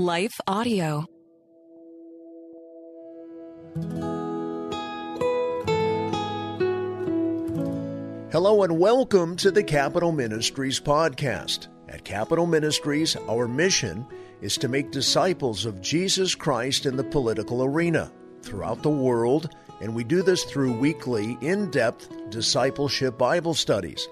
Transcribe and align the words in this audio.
Life 0.00 0.40
Audio. 0.46 1.04
Hello 8.32 8.62
and 8.62 8.78
welcome 8.78 9.36
to 9.36 9.50
the 9.50 9.62
Capitol 9.62 10.12
Ministries 10.12 10.80
podcast. 10.80 11.68
At 11.90 12.02
Capitol 12.04 12.46
Ministries, 12.46 13.14
our 13.28 13.46
mission 13.46 14.06
is 14.40 14.56
to 14.56 14.68
make 14.68 14.90
disciples 14.90 15.66
of 15.66 15.82
Jesus 15.82 16.34
Christ 16.34 16.86
in 16.86 16.96
the 16.96 17.04
political 17.04 17.62
arena 17.62 18.10
throughout 18.40 18.82
the 18.82 18.88
world, 18.88 19.50
and 19.82 19.94
we 19.94 20.02
do 20.02 20.22
this 20.22 20.44
through 20.44 20.72
weekly, 20.78 21.36
in 21.42 21.70
depth 21.70 22.08
discipleship 22.30 23.18
Bible 23.18 23.52
studies. 23.52 24.08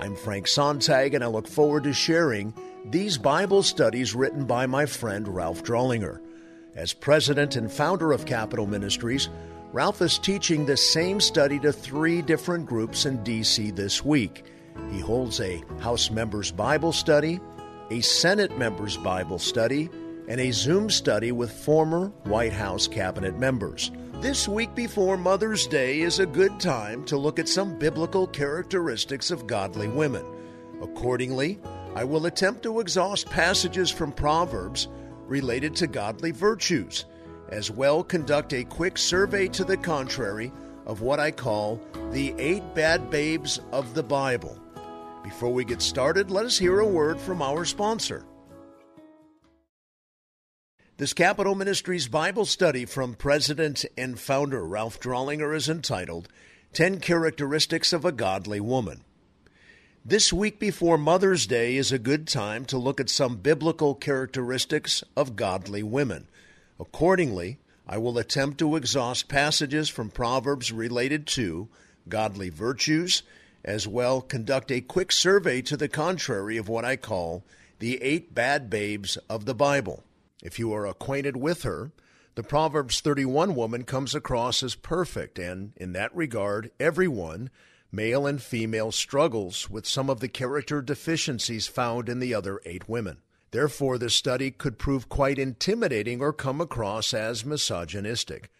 I'm 0.00 0.14
Frank 0.14 0.46
Sontag, 0.46 1.14
and 1.14 1.24
I 1.24 1.26
look 1.26 1.48
forward 1.48 1.82
to 1.84 1.92
sharing 1.92 2.54
these 2.90 3.16
Bible 3.16 3.62
studies 3.62 4.14
written 4.14 4.44
by 4.44 4.66
my 4.66 4.84
friend 4.84 5.26
Ralph 5.26 5.62
Drollinger. 5.62 6.20
As 6.74 6.92
president 6.92 7.56
and 7.56 7.72
founder 7.72 8.12
of 8.12 8.26
Capitol 8.26 8.66
Ministries, 8.66 9.28
Ralph 9.72 10.02
is 10.02 10.18
teaching 10.18 10.66
the 10.66 10.76
same 10.76 11.20
study 11.20 11.58
to 11.60 11.72
three 11.72 12.20
different 12.20 12.66
groups 12.66 13.06
in 13.06 13.22
D.C. 13.24 13.70
this 13.70 14.04
week. 14.04 14.44
He 14.90 15.00
holds 15.00 15.40
a 15.40 15.62
House 15.80 16.10
Members 16.10 16.52
Bible 16.52 16.92
Study, 16.92 17.40
a 17.90 18.00
Senate 18.00 18.58
Members 18.58 18.96
Bible 18.98 19.38
Study, 19.38 19.88
and 20.28 20.40
a 20.40 20.50
Zoom 20.52 20.90
study 20.90 21.32
with 21.32 21.52
former 21.52 22.08
White 22.24 22.52
House 22.52 22.86
cabinet 22.86 23.38
members. 23.38 23.90
This 24.20 24.46
week 24.46 24.74
before 24.74 25.16
Mother's 25.16 25.66
Day 25.66 26.00
is 26.00 26.18
a 26.18 26.26
good 26.26 26.60
time 26.60 27.04
to 27.04 27.16
look 27.16 27.38
at 27.38 27.48
some 27.48 27.78
biblical 27.78 28.26
characteristics 28.26 29.30
of 29.30 29.46
godly 29.46 29.88
women. 29.88 30.24
Accordingly, 30.80 31.58
I 31.94 32.02
will 32.02 32.26
attempt 32.26 32.64
to 32.64 32.80
exhaust 32.80 33.30
passages 33.30 33.88
from 33.88 34.10
Proverbs 34.10 34.88
related 35.26 35.76
to 35.76 35.86
godly 35.86 36.32
virtues, 36.32 37.04
as 37.50 37.70
well 37.70 38.02
conduct 38.02 38.52
a 38.52 38.64
quick 38.64 38.98
survey 38.98 39.46
to 39.48 39.64
the 39.64 39.76
contrary 39.76 40.52
of 40.86 41.02
what 41.02 41.20
I 41.20 41.30
call 41.30 41.80
the 42.10 42.34
eight 42.36 42.74
bad 42.74 43.10
babes 43.10 43.60
of 43.70 43.94
the 43.94 44.02
Bible. 44.02 44.60
Before 45.22 45.52
we 45.52 45.64
get 45.64 45.80
started, 45.80 46.30
let 46.30 46.44
us 46.44 46.58
hear 46.58 46.80
a 46.80 46.86
word 46.86 47.20
from 47.20 47.40
our 47.40 47.64
sponsor. 47.64 48.26
This 50.96 51.12
Capitol 51.12 51.54
Ministries 51.54 52.08
Bible 52.08 52.44
study 52.44 52.84
from 52.84 53.14
President 53.14 53.84
and 53.96 54.18
founder 54.18 54.64
Ralph 54.66 55.00
Drollinger 55.00 55.54
is 55.54 55.68
entitled 55.68 56.28
10 56.72 56.98
Characteristics 57.00 57.92
of 57.92 58.04
a 58.04 58.12
Godly 58.12 58.60
Woman. 58.60 59.04
This 60.06 60.34
week 60.34 60.58
before 60.58 60.98
Mother's 60.98 61.46
Day 61.46 61.76
is 61.76 61.90
a 61.90 61.98
good 61.98 62.28
time 62.28 62.66
to 62.66 62.76
look 62.76 63.00
at 63.00 63.08
some 63.08 63.38
biblical 63.38 63.94
characteristics 63.94 65.02
of 65.16 65.34
godly 65.34 65.82
women. 65.82 66.28
Accordingly, 66.78 67.58
I 67.88 67.96
will 67.96 68.18
attempt 68.18 68.58
to 68.58 68.76
exhaust 68.76 69.30
passages 69.30 69.88
from 69.88 70.10
Proverbs 70.10 70.70
related 70.70 71.26
to 71.28 71.70
godly 72.06 72.50
virtues, 72.50 73.22
as 73.64 73.88
well 73.88 74.20
conduct 74.20 74.70
a 74.70 74.82
quick 74.82 75.10
survey 75.10 75.62
to 75.62 75.74
the 75.74 75.88
contrary 75.88 76.58
of 76.58 76.68
what 76.68 76.84
I 76.84 76.96
call 76.96 77.42
the 77.78 78.02
eight 78.02 78.34
bad 78.34 78.68
babes 78.68 79.16
of 79.30 79.46
the 79.46 79.54
Bible. 79.54 80.04
If 80.42 80.58
you 80.58 80.70
are 80.74 80.86
acquainted 80.86 81.38
with 81.38 81.62
her, 81.62 81.92
the 82.34 82.42
Proverbs 82.42 83.00
31 83.00 83.54
woman 83.54 83.84
comes 83.84 84.14
across 84.14 84.62
as 84.62 84.74
perfect, 84.74 85.38
and 85.38 85.72
in 85.78 85.94
that 85.94 86.14
regard, 86.14 86.72
everyone, 86.78 87.48
male 87.94 88.26
and 88.26 88.42
female, 88.42 88.92
struggles 88.92 89.70
with 89.70 89.86
some 89.86 90.10
of 90.10 90.20
the 90.20 90.28
character 90.28 90.82
deficiencies 90.82 91.66
found 91.66 92.08
in 92.08 92.18
the 92.18 92.34
other 92.34 92.60
eight 92.64 92.88
women. 92.88 93.18
Therefore, 93.50 93.98
this 93.98 94.14
study 94.14 94.50
could 94.50 94.78
prove 94.78 95.08
quite 95.08 95.38
intimidating 95.38 96.20
or 96.20 96.32
come 96.32 96.60
across 96.60 97.14
as 97.14 97.44
misogynistic. 97.44 98.50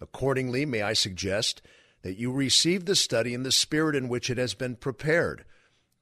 Accordingly, 0.00 0.64
may 0.64 0.82
I 0.82 0.94
suggest 0.94 1.60
that 2.02 2.18
you 2.18 2.32
receive 2.32 2.84
the 2.84 2.96
study 2.96 3.34
in 3.34 3.42
the 3.42 3.52
spirit 3.52 3.94
in 3.94 4.08
which 4.08 4.30
it 4.30 4.38
has 4.38 4.54
been 4.54 4.76
prepared, 4.76 5.44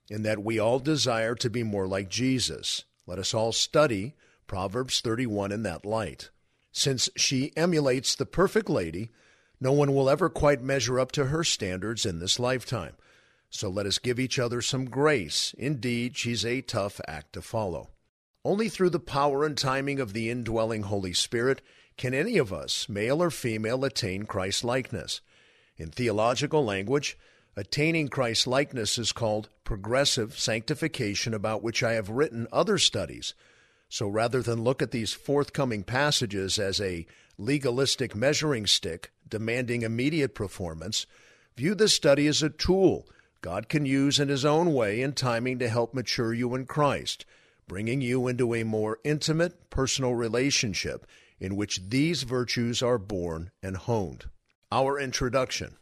in 0.09 0.23
that 0.23 0.43
we 0.43 0.59
all 0.59 0.79
desire 0.79 1.35
to 1.35 1.51
be 1.51 1.63
more 1.63 1.87
like 1.87 2.09
Jesus. 2.09 2.85
Let 3.07 3.19
us 3.19 3.35
all 3.35 3.53
study 3.53 4.15
Proverbs 4.47 5.01
31 5.01 5.53
in 5.53 5.63
that 5.65 5.85
light. 5.85 6.31
Since 6.73 7.09
she 7.17 7.53
emulates 7.57 8.15
the 8.15 8.27
perfect 8.27 8.71
lady, 8.71 9.11
no 9.61 9.73
one 9.73 9.95
will 9.95 10.09
ever 10.09 10.29
quite 10.29 10.63
measure 10.63 10.99
up 10.99 11.13
to 11.13 11.27
her 11.27 11.45
standards 11.45 12.07
in 12.07 12.19
this 12.19 12.39
lifetime. 12.39 12.95
So 13.51 13.69
let 13.69 13.87
us 13.87 13.99
give 13.99 14.19
each 14.19 14.39
other 14.39 14.63
some 14.63 14.87
grace. 14.87 15.55
Indeed, 15.59 16.17
she's 16.17 16.47
a 16.47 16.61
tough 16.61 17.01
act 17.07 17.33
to 17.35 17.43
follow. 17.43 17.91
Only 18.45 18.69
through 18.69 18.91
the 18.91 19.01
power 19.01 19.45
and 19.45 19.59
timing 19.59 20.01
of 20.01 20.13
the 20.13 20.31
indwelling 20.31 20.85
Holy 20.85 21.13
Spirit 21.13 21.61
can 21.99 22.15
any 22.15 22.39
of 22.39 22.53
us, 22.53 22.89
male 22.89 23.23
or 23.23 23.31
female, 23.31 23.85
attain 23.85 24.25
Christ 24.25 24.65
likeness. 24.65 25.21
In 25.77 25.91
theological 25.91 26.65
language, 26.65 27.19
attaining 27.57 28.09
Christ 28.09 28.47
likeness 28.47 28.97
is 28.97 29.13
called 29.13 29.51
progressive 29.65 30.39
sanctification, 30.39 31.35
about 31.35 31.63
which 31.63 31.83
I 31.83 31.93
have 31.93 32.09
written 32.09 32.47
other 32.51 32.79
studies. 32.79 33.35
So 33.91 34.09
rather 34.09 34.41
than 34.41 34.65
look 34.65 34.81
at 34.81 34.93
these 34.93 35.13
forthcoming 35.13 35.83
passages 35.83 36.59
as 36.59 36.81
a 36.81 37.07
legalistic 37.41 38.15
measuring 38.15 38.67
stick 38.67 39.13
demanding 39.29 39.83
immediate 39.83 40.35
performance, 40.35 41.07
view 41.57 41.75
this 41.75 41.95
study 41.95 42.27
as 42.27 42.43
a 42.43 42.51
tool 42.51 43.09
God 43.43 43.69
can 43.69 43.87
use 43.87 44.21
in 44.21 44.29
His 44.29 44.45
own 44.45 44.75
way 44.75 45.01
and 45.01 45.17
timing 45.17 45.59
to 45.61 45.69
help 45.69 45.95
mature 45.95 46.35
you 46.35 46.55
in 46.55 46.67
Christ, 46.67 47.25
bringing 47.67 48.03
you 48.03 48.29
into 48.29 48.55
a 48.55 48.65
more 48.65 48.99
intimate, 49.03 49.71
personal 49.71 50.15
relationship 50.15 51.07
in 51.39 51.57
which 51.57 51.89
these 51.89 52.25
virtues 52.25 52.83
are 52.83 52.99
born 52.99 53.51
and 53.63 53.77
honed. 53.79 54.27
Our 54.71 55.01
introduction. 55.01 55.77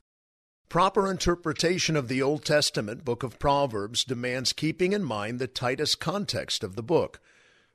Proper 0.68 1.10
interpretation 1.10 1.96
of 1.96 2.08
the 2.08 2.22
Old 2.22 2.44
Testament 2.44 3.04
book 3.04 3.22
of 3.22 3.38
Proverbs 3.38 4.04
demands 4.04 4.52
keeping 4.52 4.92
in 4.92 5.02
mind 5.02 5.38
the 5.38 5.48
tightest 5.48 5.98
context 5.98 6.62
of 6.62 6.76
the 6.76 6.82
book. 6.82 7.20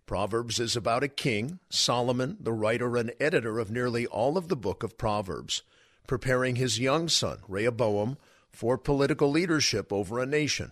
Proverbs 0.06 0.60
is 0.60 0.76
about 0.76 1.04
a 1.04 1.08
king, 1.08 1.60
Solomon, 1.70 2.38
the 2.40 2.52
writer 2.52 2.98
and 2.98 3.14
editor 3.20 3.58
of 3.58 3.72
nearly 3.72 4.06
all 4.06 4.38
of 4.38 4.50
the 4.50 4.56
book 4.56 4.84
of 4.84 4.98
Proverbs, 4.98 5.64
preparing 6.08 6.58
his 6.58 6.80
young 6.80 7.08
son, 7.08 7.40
Rehoboam, 7.48 8.18
for 8.50 8.78
political 8.78 9.32
leadership 9.32 9.94
over 9.94 10.20
a 10.20 10.26
nation. 10.26 10.72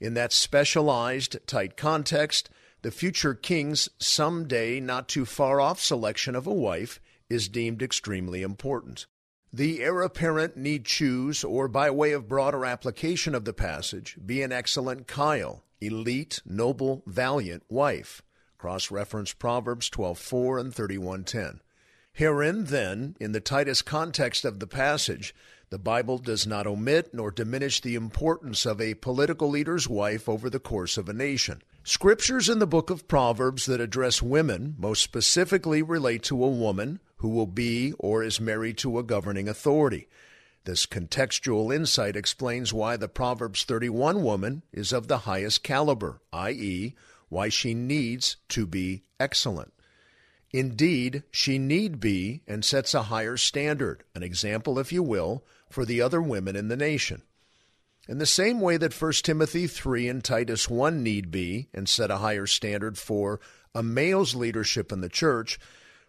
In 0.00 0.14
that 0.14 0.32
specialized, 0.32 1.38
tight 1.46 1.76
context, 1.76 2.50
the 2.82 2.90
future 2.90 3.34
king's 3.34 3.88
someday 3.98 4.80
not 4.80 5.08
too 5.08 5.24
far 5.24 5.60
off 5.60 5.80
selection 5.80 6.34
of 6.34 6.46
a 6.46 6.52
wife 6.52 7.00
is 7.30 7.48
deemed 7.48 7.80
extremely 7.80 8.42
important. 8.42 9.06
The 9.52 9.80
heir 9.82 10.02
apparent 10.02 10.56
need 10.56 10.84
choose, 10.84 11.44
or 11.44 11.68
by 11.68 11.90
way 11.90 12.12
of 12.12 12.28
broader 12.28 12.66
application 12.66 13.34
of 13.34 13.44
the 13.44 13.52
passage, 13.52 14.16
be 14.24 14.42
an 14.42 14.50
excellent 14.50 15.06
chayil, 15.06 15.60
elite, 15.80 16.40
noble, 16.44 17.02
valiant 17.06 17.62
wife. 17.68 18.22
Cross 18.62 18.92
reference 18.92 19.32
Proverbs 19.32 19.90
12:4 19.90 20.60
and 20.60 20.72
31:10. 20.72 21.58
Herein, 22.12 22.66
then, 22.66 23.16
in 23.18 23.32
the 23.32 23.40
tightest 23.40 23.84
context 23.84 24.44
of 24.44 24.60
the 24.60 24.68
passage, 24.68 25.34
the 25.70 25.80
Bible 25.80 26.18
does 26.18 26.46
not 26.46 26.64
omit 26.64 27.12
nor 27.12 27.32
diminish 27.32 27.80
the 27.80 27.96
importance 27.96 28.64
of 28.64 28.80
a 28.80 28.94
political 28.94 29.50
leader's 29.50 29.88
wife 29.88 30.28
over 30.28 30.48
the 30.48 30.60
course 30.60 30.96
of 30.96 31.08
a 31.08 31.12
nation. 31.12 31.60
Scriptures 31.82 32.48
in 32.48 32.60
the 32.60 32.66
book 32.68 32.88
of 32.88 33.08
Proverbs 33.08 33.66
that 33.66 33.80
address 33.80 34.22
women 34.22 34.76
most 34.78 35.02
specifically 35.02 35.82
relate 35.82 36.22
to 36.22 36.44
a 36.44 36.48
woman 36.48 37.00
who 37.16 37.30
will 37.30 37.48
be 37.48 37.94
or 37.98 38.22
is 38.22 38.40
married 38.40 38.78
to 38.78 38.96
a 38.96 39.02
governing 39.02 39.48
authority. 39.48 40.06
This 40.62 40.86
contextual 40.86 41.74
insight 41.74 42.14
explains 42.14 42.72
why 42.72 42.96
the 42.96 43.08
Proverbs 43.08 43.64
31 43.64 44.22
woman 44.22 44.62
is 44.72 44.92
of 44.92 45.08
the 45.08 45.26
highest 45.26 45.64
caliber, 45.64 46.20
i.e., 46.32 46.94
why 47.32 47.48
she 47.48 47.72
needs 47.72 48.36
to 48.46 48.66
be 48.66 49.04
excellent. 49.18 49.72
Indeed, 50.50 51.22
she 51.30 51.58
need 51.58 51.98
be 51.98 52.42
and 52.46 52.62
sets 52.62 52.92
a 52.92 53.04
higher 53.04 53.38
standard, 53.38 54.04
an 54.14 54.22
example, 54.22 54.78
if 54.78 54.92
you 54.92 55.02
will, 55.02 55.42
for 55.70 55.86
the 55.86 56.02
other 56.02 56.20
women 56.20 56.56
in 56.56 56.68
the 56.68 56.76
nation. 56.76 57.22
In 58.06 58.18
the 58.18 58.26
same 58.26 58.60
way 58.60 58.76
that 58.76 58.92
1 58.92 59.12
Timothy 59.22 59.66
3 59.66 60.08
and 60.08 60.22
Titus 60.22 60.68
1 60.68 61.02
need 61.02 61.30
be 61.30 61.70
and 61.72 61.88
set 61.88 62.10
a 62.10 62.18
higher 62.18 62.46
standard 62.46 62.98
for 62.98 63.40
a 63.74 63.82
male's 63.82 64.34
leadership 64.34 64.92
in 64.92 65.00
the 65.00 65.08
church, 65.08 65.58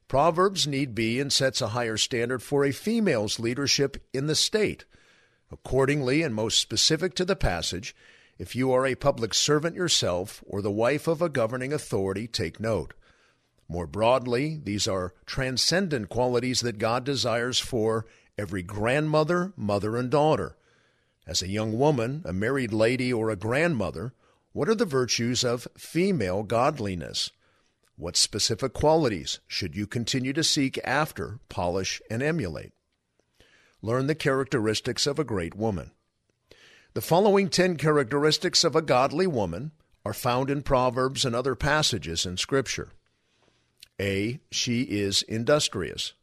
Proverbs 0.10 0.68
need 0.68 0.94
be 0.94 1.22
and 1.22 1.32
sets 1.32 1.62
a 1.62 1.70
higher 1.70 1.96
standard 1.96 2.44
for 2.44 2.66
a 2.66 2.74
female's 2.74 3.40
leadership 3.40 3.96
in 4.12 4.28
the 4.28 4.36
state. 4.36 4.84
Accordingly, 5.50 6.22
and 6.22 6.36
most 6.36 6.60
specific 6.60 7.16
to 7.16 7.24
the 7.24 7.38
passage, 7.38 7.96
if 8.38 8.56
you 8.56 8.72
are 8.72 8.86
a 8.86 8.96
public 8.96 9.34
servant 9.34 9.76
yourself 9.76 10.44
or 10.46 10.62
the 10.62 10.72
wife 10.72 11.08
of 11.08 11.22
a 11.22 11.30
governing 11.30 11.72
authority, 11.72 12.28
take 12.28 12.60
note. 12.60 12.94
More 13.68 13.88
broadly, 13.88 14.60
these 14.64 14.88
are 14.88 15.14
transcendent 15.26 16.10
qualities 16.10 16.62
that 16.62 16.78
God 16.78 17.04
desires 17.04 17.60
for 17.60 18.06
every 18.38 18.64
grandmother, 18.64 19.54
mother, 19.56 19.96
and 19.98 20.10
daughter. 20.10 20.58
As 21.26 21.42
a 21.42 21.48
young 21.48 21.78
woman, 21.78 22.22
a 22.26 22.34
married 22.34 22.74
lady, 22.74 23.14
or 23.14 23.30
a 23.30 23.36
grandmother, 23.36 24.14
what 24.52 24.68
are 24.68 24.76
the 24.76 24.86
virtues 24.86 25.44
of 25.44 25.68
female 25.78 26.44
godliness? 26.44 27.32
What 27.96 28.18
specific 28.18 28.74
qualities 28.74 29.40
should 29.48 29.76
you 29.76 29.88
continue 29.88 30.34
to 30.34 30.44
seek 30.44 30.80
after, 30.84 31.40
polish, 31.48 32.02
and 32.10 32.22
emulate? 32.22 32.74
Learn 33.82 34.08
the 34.08 34.16
characteristics 34.16 35.08
of 35.08 35.20
a 35.20 35.24
great 35.24 35.56
woman. 35.56 35.92
The 36.96 37.02
following 37.02 37.50
10 37.50 37.78
characteristics 37.78 38.64
of 38.64 38.76
a 38.76 38.82
godly 38.84 39.26
woman 39.26 39.72
are 40.06 40.14
found 40.14 40.52
in 40.52 40.62
Proverbs 40.62 41.26
and 41.26 41.36
other 41.36 41.56
passages 41.56 42.24
in 42.24 42.38
Scripture. 42.38 42.90
A. 44.00 44.40
She 44.52 44.84
is 44.84 45.24
industrious. 45.24 46.14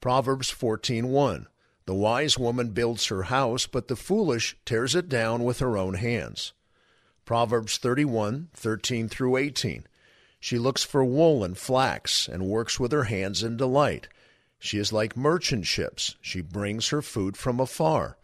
Proverbs 0.00 0.50
14:1 0.50 1.48
The 1.84 1.94
wise 1.94 2.38
woman 2.38 2.70
builds 2.70 3.08
her 3.08 3.24
house, 3.24 3.66
but 3.66 3.88
the 3.88 3.96
foolish 3.96 4.56
tears 4.64 4.94
it 4.94 5.10
down 5.10 5.44
with 5.44 5.58
her 5.58 5.76
own 5.76 5.94
hands. 5.94 6.54
Proverbs 7.26 7.76
31:13 7.76 9.10
through 9.10 9.36
18 9.36 9.86
She 10.40 10.58
looks 10.58 10.82
for 10.82 11.04
wool 11.04 11.44
and 11.44 11.58
flax 11.58 12.26
and 12.26 12.46
works 12.46 12.80
with 12.80 12.92
her 12.92 13.04
hands 13.04 13.42
in 13.42 13.58
delight. 13.58 14.08
She 14.58 14.78
is 14.78 14.94
like 14.94 15.14
merchant 15.14 15.66
ships. 15.66 16.16
She 16.22 16.40
brings 16.40 16.88
her 16.88 17.02
food 17.02 17.36
from 17.36 17.60
afar. 17.60 18.16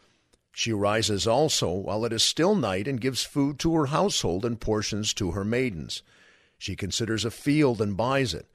She 0.53 0.73
rises 0.73 1.27
also 1.27 1.71
while 1.71 2.05
it 2.05 2.13
is 2.13 2.23
still 2.23 2.55
night 2.55 2.89
and 2.89 3.01
gives 3.01 3.23
food 3.23 3.59
to 3.61 3.75
her 3.75 3.87
household 3.87 4.45
and 4.45 4.61
portions 4.61 5.15
to 5.15 5.31
her 5.31 5.45
maidens. 5.45 6.03
She 6.59 6.77
considers 6.77 7.25
a 7.25 7.31
field 7.31 7.81
and 7.81 7.97
buys 7.97 8.35
it. 8.35 8.47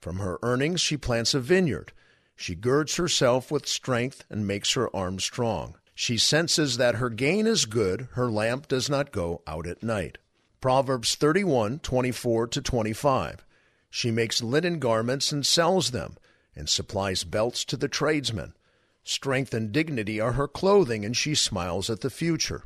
From 0.00 0.18
her 0.18 0.38
earnings 0.42 0.80
she 0.80 0.96
plants 0.96 1.34
a 1.34 1.40
vineyard. 1.40 1.92
She 2.34 2.54
girds 2.54 2.96
herself 2.96 3.50
with 3.50 3.68
strength 3.68 4.24
and 4.28 4.46
makes 4.46 4.72
her 4.72 4.94
arm 4.96 5.20
strong. 5.20 5.76
She 5.94 6.18
senses 6.18 6.78
that 6.78 6.96
her 6.96 7.10
gain 7.10 7.46
is 7.46 7.66
good, 7.66 8.08
her 8.12 8.30
lamp 8.30 8.66
does 8.66 8.88
not 8.88 9.12
go 9.12 9.42
out 9.46 9.66
at 9.66 9.82
night. 9.82 10.18
Proverbs 10.60 11.14
31 11.14 11.80
24 11.80 12.46
to 12.48 12.62
25. 12.62 13.44
She 13.90 14.10
makes 14.10 14.42
linen 14.42 14.78
garments 14.78 15.30
and 15.30 15.44
sells 15.44 15.90
them, 15.90 16.16
and 16.56 16.68
supplies 16.68 17.24
belts 17.24 17.64
to 17.66 17.76
the 17.76 17.88
tradesmen. 17.88 18.54
Strength 19.04 19.52
and 19.52 19.72
dignity 19.72 20.20
are 20.20 20.32
her 20.32 20.46
clothing, 20.46 21.04
and 21.04 21.16
she 21.16 21.34
smiles 21.34 21.90
at 21.90 22.00
the 22.00 22.10
future. 22.10 22.64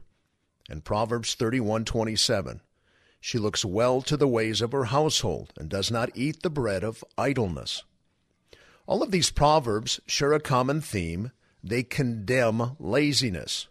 And 0.68 0.84
Proverbs 0.84 1.34
31:27. 1.34 2.60
She 3.20 3.38
looks 3.38 3.64
well 3.64 4.02
to 4.02 4.16
the 4.16 4.28
ways 4.28 4.60
of 4.60 4.72
her 4.72 4.86
household 4.86 5.52
and 5.56 5.68
does 5.68 5.90
not 5.90 6.10
eat 6.14 6.42
the 6.42 6.50
bread 6.50 6.84
of 6.84 7.02
idleness. 7.16 7.82
All 8.86 9.02
of 9.02 9.10
these 9.10 9.30
proverbs 9.30 10.00
share 10.06 10.32
a 10.32 10.40
common 10.40 10.80
theme. 10.80 11.32
They 11.64 11.82
condemn 11.82 12.76
laziness. 12.78 13.66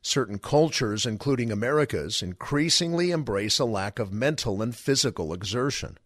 Certain 0.00 0.38
cultures, 0.38 1.04
including 1.04 1.50
America's, 1.50 2.22
increasingly 2.22 3.10
embrace 3.10 3.58
a 3.58 3.64
lack 3.64 3.98
of 3.98 4.12
mental 4.12 4.62
and 4.62 4.74
physical 4.74 5.34
exertion. 5.34 5.98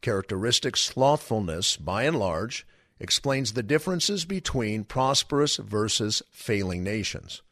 Characteristic 0.00 0.76
slothfulness, 0.76 1.76
by 1.76 2.04
and 2.04 2.18
large, 2.18 2.66
explains 3.00 3.52
the 3.52 3.62
differences 3.62 4.24
between 4.24 4.84
prosperous 4.84 5.56
versus 5.56 6.22
failing 6.30 6.82
nations. 6.82 7.42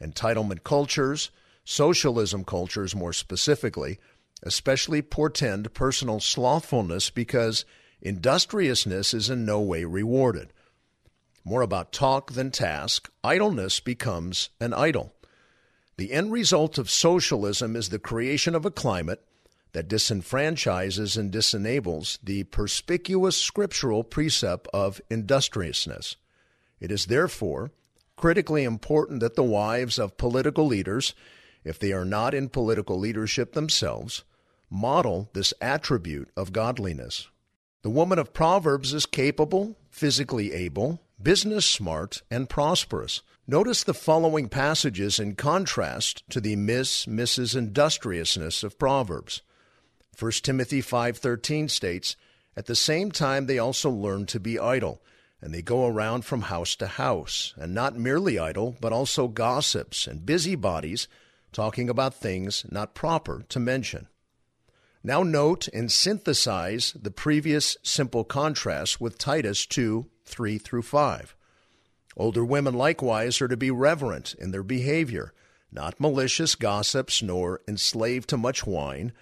Entitlement 0.00 0.62
cultures, 0.62 1.30
Socialism 1.70 2.44
cultures, 2.44 2.96
more 2.96 3.12
specifically, 3.12 3.98
especially 4.42 5.02
portend 5.02 5.74
personal 5.74 6.18
slothfulness 6.18 7.10
because 7.10 7.66
industriousness 8.00 9.12
is 9.12 9.28
in 9.28 9.44
no 9.44 9.60
way 9.60 9.84
rewarded. 9.84 10.54
More 11.44 11.60
about 11.60 11.92
talk 11.92 12.32
than 12.32 12.50
task, 12.50 13.10
idleness 13.22 13.80
becomes 13.80 14.48
an 14.58 14.72
idol. 14.72 15.12
The 15.98 16.10
end 16.10 16.32
result 16.32 16.78
of 16.78 16.88
socialism 16.88 17.76
is 17.76 17.90
the 17.90 17.98
creation 17.98 18.54
of 18.54 18.64
a 18.64 18.70
climate 18.70 19.22
that 19.72 19.88
disenfranchises 19.88 21.16
and 21.16 21.32
disenables 21.32 22.18
the 22.22 22.44
perspicuous 22.44 23.36
scriptural 23.36 24.04
precept 24.04 24.68
of 24.72 25.00
industriousness. 25.10 26.16
It 26.80 26.90
is 26.90 27.06
therefore 27.06 27.70
critically 28.16 28.64
important 28.64 29.20
that 29.20 29.36
the 29.36 29.42
wives 29.42 29.98
of 29.98 30.16
political 30.16 30.66
leaders 30.66 31.14
if 31.64 31.78
they 31.78 31.92
are 31.92 32.04
not 32.04 32.34
in 32.34 32.48
political 32.48 32.98
leadership 32.98 33.52
themselves, 33.52 34.24
model 34.70 35.28
this 35.32 35.52
attribute 35.60 36.30
of 36.36 36.52
godliness. 36.52 37.28
The 37.82 37.90
woman 37.90 38.18
of 38.18 38.32
Proverbs 38.32 38.92
is 38.94 39.06
capable, 39.06 39.76
physically 39.90 40.52
able, 40.52 41.00
business 41.22 41.66
smart, 41.66 42.22
and 42.30 42.48
prosperous. 42.48 43.22
Notice 43.46 43.84
the 43.84 43.94
following 43.94 44.48
passages 44.48 45.18
in 45.18 45.34
contrast 45.34 46.22
to 46.30 46.40
the 46.40 46.56
miss, 46.56 47.06
Mrs. 47.06 47.56
industriousness 47.56 48.62
of 48.62 48.78
Proverbs. 48.78 49.42
1 50.18 50.42
Timothy 50.42 50.80
5:13 50.80 51.68
states, 51.68 52.16
"At 52.56 52.66
the 52.66 52.74
same 52.74 53.12
time 53.12 53.46
they 53.46 53.60
also 53.60 53.88
learn 53.88 54.26
to 54.26 54.40
be 54.40 54.58
idle, 54.58 55.00
and 55.40 55.54
they 55.54 55.62
go 55.62 55.86
around 55.86 56.24
from 56.24 56.42
house 56.42 56.74
to 56.76 56.88
house, 56.88 57.54
and 57.56 57.72
not 57.72 57.96
merely 57.96 58.36
idle, 58.36 58.76
but 58.80 58.92
also 58.92 59.28
gossips 59.28 60.08
and 60.08 60.26
busybodies, 60.26 61.06
talking 61.52 61.88
about 61.88 62.16
things 62.16 62.64
not 62.68 62.96
proper 62.96 63.44
to 63.48 63.60
mention. 63.60 64.08
Now 65.04 65.22
note 65.22 65.68
and 65.68 65.90
synthesize 65.92 66.94
the 67.00 67.12
previous 67.12 67.76
simple 67.84 68.24
contrast 68.24 69.00
with 69.00 69.18
Titus 69.18 69.66
2 69.66 70.10
3 70.24 70.58
through 70.58 70.82
5. 70.82 71.36
Older 72.16 72.44
women 72.44 72.74
likewise 72.74 73.40
are 73.40 73.46
to 73.46 73.56
be 73.56 73.70
reverent 73.70 74.34
in 74.34 74.50
their 74.50 74.64
behavior, 74.64 75.32
not 75.70 76.00
malicious 76.00 76.56
gossips, 76.56 77.22
nor 77.22 77.60
enslaved 77.68 78.28
to 78.30 78.36
much 78.36 78.66
wine, 78.66 79.12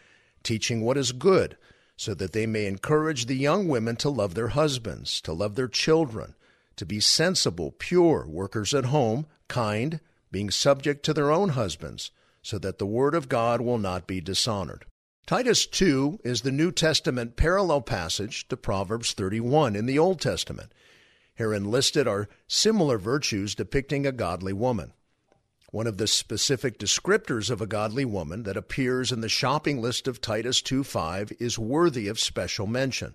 teaching 0.47 0.81
what 0.81 0.97
is 0.97 1.11
good, 1.11 1.57
so 1.97 2.15
that 2.15 2.33
they 2.33 2.47
may 2.47 2.67
encourage 2.67 3.27
the 3.27 3.35
young 3.35 3.67
women 3.67 3.97
to 3.97 4.09
love 4.09 4.35
their 4.35 4.49
husbands, 4.49 5.21
to 5.21 5.33
love 5.33 5.57
their 5.57 5.69
children, 5.69 6.35
to 6.77 6.87
be 6.87 7.01
sensible, 7.01 7.75
pure, 7.79 8.25
workers 8.27 8.73
at 8.73 8.87
home, 8.87 9.27
kind, 9.49 10.01
being 10.31 10.51
subject 10.51 11.05
to 11.05 11.13
their 11.13 11.33
own 11.33 11.51
husbands, 11.51 12.13
so 12.43 12.59
that 12.59 12.79
the 12.79 12.87
word 12.87 13.15
of 13.15 13.29
God 13.29 13.61
will 13.61 13.79
not 13.79 14.07
be 14.07 14.21
dishonored. 14.21 14.87
Titus 15.27 15.67
2 15.67 16.21
is 16.23 16.43
the 16.43 16.53
New 16.53 16.71
Testament 16.71 17.35
parallel 17.35 17.81
passage 17.81 18.47
to 18.47 18.57
Proverbs 18.57 19.13
31 19.13 19.75
in 19.75 19.87
the 19.87 19.99
Old 19.99 20.21
Testament. 20.21 20.73
Herein 21.35 21.71
listed 21.73 22.07
are 22.07 22.29
similar 22.47 22.99
virtues 22.99 23.57
depicting 23.57 24.07
a 24.07 24.13
godly 24.13 24.53
woman. 24.53 24.93
One 25.77 25.87
of 25.87 25.99
the 25.99 26.07
specific 26.07 26.79
descriptors 26.79 27.51
of 27.51 27.61
a 27.61 27.67
godly 27.67 28.07
woman 28.07 28.45
that 28.45 28.57
appears 28.57 29.13
in 29.13 29.21
the 29.21 29.29
shopping 29.29 29.79
list 29.79 30.09
of 30.09 30.23
Titus 30.23 30.63
2:5 30.63 31.35
is 31.39 31.59
worthy 31.59 32.09
of 32.09 32.19
special 32.19 32.67
mention. 32.67 33.13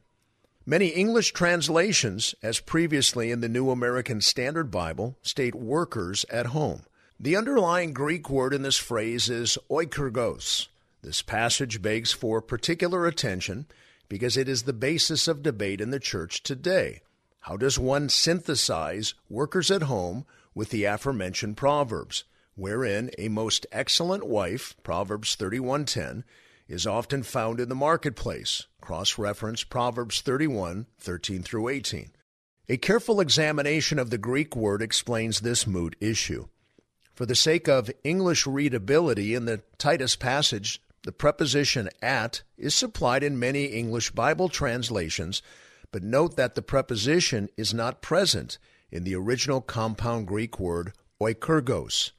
Many 0.64 0.90
English 0.90 1.34
translations, 1.34 2.36
as 2.44 2.60
previously 2.60 3.32
in 3.32 3.42
the 3.42 3.50
New 3.50 3.72
American 3.72 4.22
Standard 4.22 4.70
Bible, 4.70 5.18
state 5.24 5.56
workers 5.56 6.24
at 6.30 6.54
home. 6.54 6.84
The 7.20 7.36
underlying 7.36 7.94
Greek 7.94 8.30
word 8.30 8.54
in 8.54 8.62
this 8.62 8.78
phrase 8.78 9.28
is 9.28 9.58
oikurgos. 9.68 10.68
This 11.02 11.24
passage 11.24 11.82
begs 11.82 12.12
for 12.12 12.44
particular 12.44 13.08
attention 13.08 13.66
because 14.08 14.38
it 14.38 14.48
is 14.48 14.62
the 14.62 14.72
basis 14.72 15.28
of 15.28 15.42
debate 15.42 15.82
in 15.82 15.90
the 15.90 16.00
church 16.00 16.44
today. 16.44 17.02
How 17.40 17.58
does 17.58 17.80
one 17.80 18.08
synthesize 18.08 19.16
workers 19.32 19.72
at 19.72 19.90
home 19.90 20.28
with 20.54 20.70
the 20.70 20.84
aforementioned 20.84 21.58
proverbs, 21.58 22.24
wherein 22.56 23.10
a 23.18 23.30
most 23.30 23.66
excellent 23.72 24.26
wife, 24.28 24.76
Proverbs 24.84 25.36
31:10, 25.36 26.24
is 26.68 26.88
often 26.88 27.24
found 27.24 27.60
in 27.60 27.70
the 27.70 27.76
marketplace. 27.76 28.68
Cross-reference 28.82 29.64
Proverbs 29.64 30.22
31:13 30.22 31.44
through 31.44 31.70
18. 31.70 32.12
A 32.70 32.78
careful 32.78 33.20
examination 33.20 34.00
of 34.00 34.10
the 34.10 34.18
Greek 34.18 34.56
word 34.56 34.82
explains 34.82 35.40
this 35.40 35.68
moot 35.68 35.96
issue. 36.00 36.48
For 37.14 37.26
the 37.26 37.36
sake 37.36 37.68
of 37.68 37.92
English 38.04 38.48
readability 38.48 39.36
in 39.36 39.46
the 39.46 39.62
Titus 39.78 40.16
passage, 40.16 40.82
the 41.04 41.12
preposition 41.12 41.90
at 42.02 42.44
is 42.58 42.74
supplied 42.74 43.24
in 43.24 43.40
many 43.40 43.66
English 43.66 44.12
Bible 44.12 44.50
translations, 44.50 45.42
but 45.92 46.04
note 46.04 46.36
that 46.38 46.56
the 46.56 46.62
preposition 46.62 47.50
is 47.58 47.74
not 47.74 48.02
present 48.02 48.58
in 48.92 49.04
the 49.04 49.16
original 49.16 49.62
compound 49.62 50.28
Greek 50.28 50.60
word 50.60 50.94
oikurgos. 51.20 52.12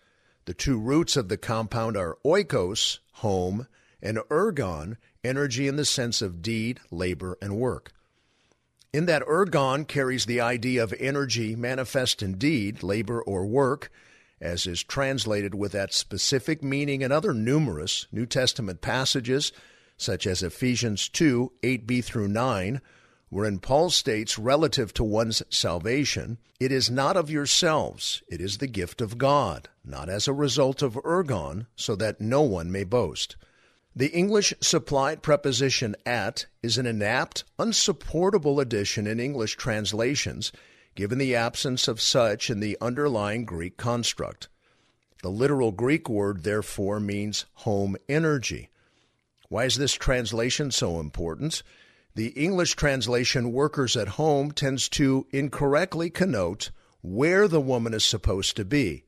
The 0.45 0.55
two 0.55 0.79
roots 0.79 1.17
of 1.17 1.29
the 1.29 1.37
compound 1.37 1.97
are 1.97 2.19
oikos, 2.25 2.99
home, 3.15 3.69
and 4.03 4.19
ergon, 4.31 4.97
energy 5.23 5.69
in 5.69 5.77
the 5.77 5.85
sense 5.85 6.21
of 6.21 6.43
deed, 6.43 6.81
labor, 6.91 7.39
and 7.41 7.57
work. 7.57 7.93
In 8.93 9.07
that 9.07 9.23
ergon 9.23 9.87
carries 9.87 10.27
the 10.27 10.41
idea 10.41 10.83
of 10.83 10.93
energy 10.99 11.55
manifest 11.55 12.23
in 12.23 12.39
deed, 12.39 12.83
labor, 12.83 13.23
or 13.23 13.47
work, 13.47 13.91
as 14.41 14.67
is 14.67 14.83
translated 14.83 15.55
with 15.55 15.73
that 15.73 15.95
specific 15.95 16.63
meaning 16.63 17.03
in 17.03 17.13
other 17.13 17.33
numerous 17.33 18.07
New 18.11 18.27
Testament 18.27 18.81
passages, 18.81 19.53
such 19.97 20.27
as 20.27 20.43
Ephesians 20.43 21.09
2 21.09 21.53
8b 21.63 22.05
through 22.05 22.29
9, 22.29 22.81
wherein 23.33 23.59
Paul 23.59 23.89
states 23.89 24.39
relative 24.39 24.93
to 24.93 25.03
one's 25.03 25.43
salvation, 25.49 26.37
it 26.61 26.71
is 26.71 26.91
not 26.91 27.17
of 27.17 27.31
yourselves, 27.31 28.23
it 28.29 28.43
is 28.43 28.59
the 28.59 28.67
gift 28.67 29.01
of 29.01 29.17
God, 29.17 29.71
not 29.83 30.11
as 30.11 30.29
a 30.29 30.35
result 30.35 30.83
of 30.83 30.99
ergon, 31.03 31.65
so 31.75 31.97
that 31.97 32.21
no 32.21 32.43
one 32.43 32.71
may 32.71 32.85
boast. 32.85 33.37
The 33.97 34.11
English 34.11 34.53
supplied 34.61 35.23
preposition 35.23 35.97
at 36.05 36.45
is 36.63 36.77
an 36.77 36.85
inapt, 36.85 37.45
unsupportable 37.59 38.61
addition 38.61 39.07
in 39.07 39.19
English 39.19 39.57
translations, 39.57 40.53
given 40.95 41.17
the 41.17 41.35
absence 41.35 41.89
of 41.89 42.03
such 42.03 42.51
in 42.51 42.61
the 42.61 42.77
underlying 42.83 43.47
Greek 43.47 43.79
construct. 43.79 44.49
The 45.23 45.31
literal 45.31 45.73
Greek 45.73 46.07
word, 46.07 46.43
therefore, 46.43 47.01
means 47.01 47.47
home 47.55 47.97
energy. 48.11 48.69
Why 49.49 49.65
is 49.65 49.77
this 49.77 49.95
translation 49.95 50.71
so 50.71 51.01
important? 51.01 51.63
The 52.15 52.29
English 52.29 52.75
translation 52.75 53.53
workers 53.53 53.97
at 53.97 54.09
home 54.09 54.51
tends 54.51 54.89
to 54.91 55.27
incorrectly 55.31 56.11
connote 56.11 56.71
where 57.01 57.49
the 57.49 57.61
woman 57.61 57.95
is 57.95 58.05
supposed 58.05 58.55
to 58.57 58.67
be, 58.67 59.05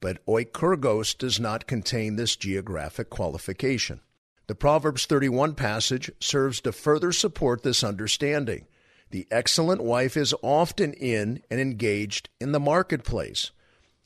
but 0.00 0.24
oikurgos 0.26 1.18
does 1.18 1.40
not 1.40 1.66
contain 1.66 2.14
this 2.14 2.36
geographic 2.36 3.10
qualification. 3.10 4.00
The 4.46 4.54
Proverbs 4.54 5.06
31 5.06 5.54
passage 5.54 6.12
serves 6.20 6.60
to 6.60 6.70
further 6.70 7.10
support 7.10 7.62
this 7.62 7.82
understanding. 7.82 8.66
The 9.10 9.26
excellent 9.30 9.82
wife 9.82 10.16
is 10.16 10.34
often 10.42 10.92
in 10.92 11.42
and 11.50 11.60
engaged 11.60 12.28
in 12.40 12.52
the 12.52 12.60
marketplace. 12.60 13.50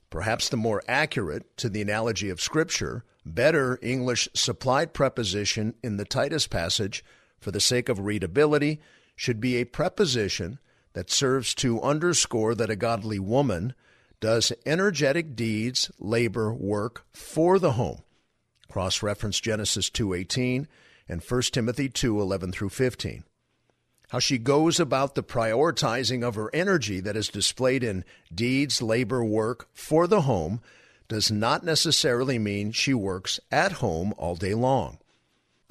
Perhaps 0.09 0.49
the 0.49 0.57
more 0.57 0.83
accurate, 0.89 1.55
to 1.59 1.69
the 1.69 1.83
analogy 1.83 2.31
of 2.31 2.41
Scripture, 2.41 3.05
better 3.27 3.79
English 3.83 4.29
supplied 4.33 4.95
preposition 4.95 5.75
in 5.83 5.99
the 5.99 6.07
Titus 6.07 6.47
passage, 6.47 7.05
for 7.41 7.51
the 7.51 7.61
sake 7.61 7.89
of 7.89 8.01
readability, 8.01 8.81
should 9.17 9.41
be 9.41 9.57
a 9.57 9.65
preposition 9.65 10.59
that 10.93 11.11
serves 11.11 11.55
to 11.55 11.81
underscore 11.83 12.55
that 12.55 12.71
a 12.71 12.77
godly 12.77 13.19
woman 13.19 13.75
does 14.21 14.53
energetic 14.67 15.37
deeds, 15.37 15.91
labor, 15.99 16.53
work 16.53 17.05
for 17.13 17.59
the 17.59 17.73
home. 17.73 18.03
Cross 18.71 19.03
reference 19.03 19.41
Genesis 19.41 19.91
2:18 19.91 20.67
and 21.09 21.23
1 21.23 21.53
Timothy 21.53 21.89
2:11 21.89 22.53
through 22.53 22.71
15 22.71 23.25
how 24.11 24.19
she 24.19 24.39
goes 24.39 24.81
about 24.81 25.15
the 25.15 25.23
prioritizing 25.23 26.27
of 26.27 26.35
her 26.35 26.51
energy 26.55 27.01
that 27.01 27.17
is 27.17 27.29
displayed 27.29 27.85
in 27.85 28.05
deeds, 28.35 28.81
labor, 28.81 29.23
work 29.23 29.69
for 29.75 30.07
the 30.07 30.23
home 30.23 30.61
does 31.09 31.31
not 31.31 31.65
necessarily 31.65 32.39
mean 32.39 32.73
she 32.73 32.95
works 32.95 33.39
at 33.51 33.73
home 33.73 34.15
all 34.17 34.35
day 34.35 34.55
long. 34.55 34.99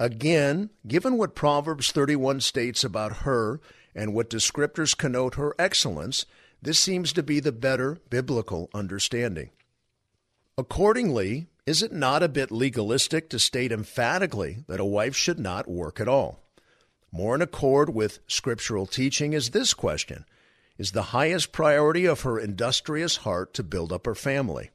Again, 0.00 0.70
given 0.86 1.18
what 1.18 1.34
Proverbs 1.34 1.90
31 1.90 2.40
states 2.40 2.84
about 2.84 3.18
her 3.18 3.60
and 3.94 4.14
what 4.14 4.30
descriptors 4.30 4.96
connote 4.96 5.34
her 5.34 5.54
excellence, 5.58 6.24
this 6.62 6.78
seems 6.78 7.12
to 7.12 7.22
be 7.22 7.40
the 7.40 7.52
better 7.52 7.98
biblical 8.08 8.70
understanding. 8.72 9.50
Accordingly, 10.56 11.48
is 11.66 11.82
it 11.82 11.92
not 11.92 12.22
a 12.22 12.28
bit 12.28 12.52
legalistic 12.52 13.28
to 13.30 13.38
state 13.38 13.72
emphatically 13.72 14.64
that 14.68 14.80
a 14.80 14.84
wife 14.84 15.16
should 15.16 15.38
not 15.38 15.68
work 15.68 16.00
at 16.00 16.08
all? 16.08 16.40
More 17.10 17.34
in 17.34 17.42
accord 17.42 17.90
with 17.94 18.20
scriptural 18.28 18.86
teaching 18.86 19.32
is 19.32 19.50
this 19.50 19.74
question 19.74 20.24
Is 20.78 20.92
the 20.92 21.10
highest 21.14 21.50
priority 21.50 22.06
of 22.06 22.20
her 22.20 22.38
industrious 22.38 23.18
heart 23.18 23.52
to 23.54 23.62
build 23.64 23.92
up 23.92 24.06
her 24.06 24.14
family? 24.14 24.70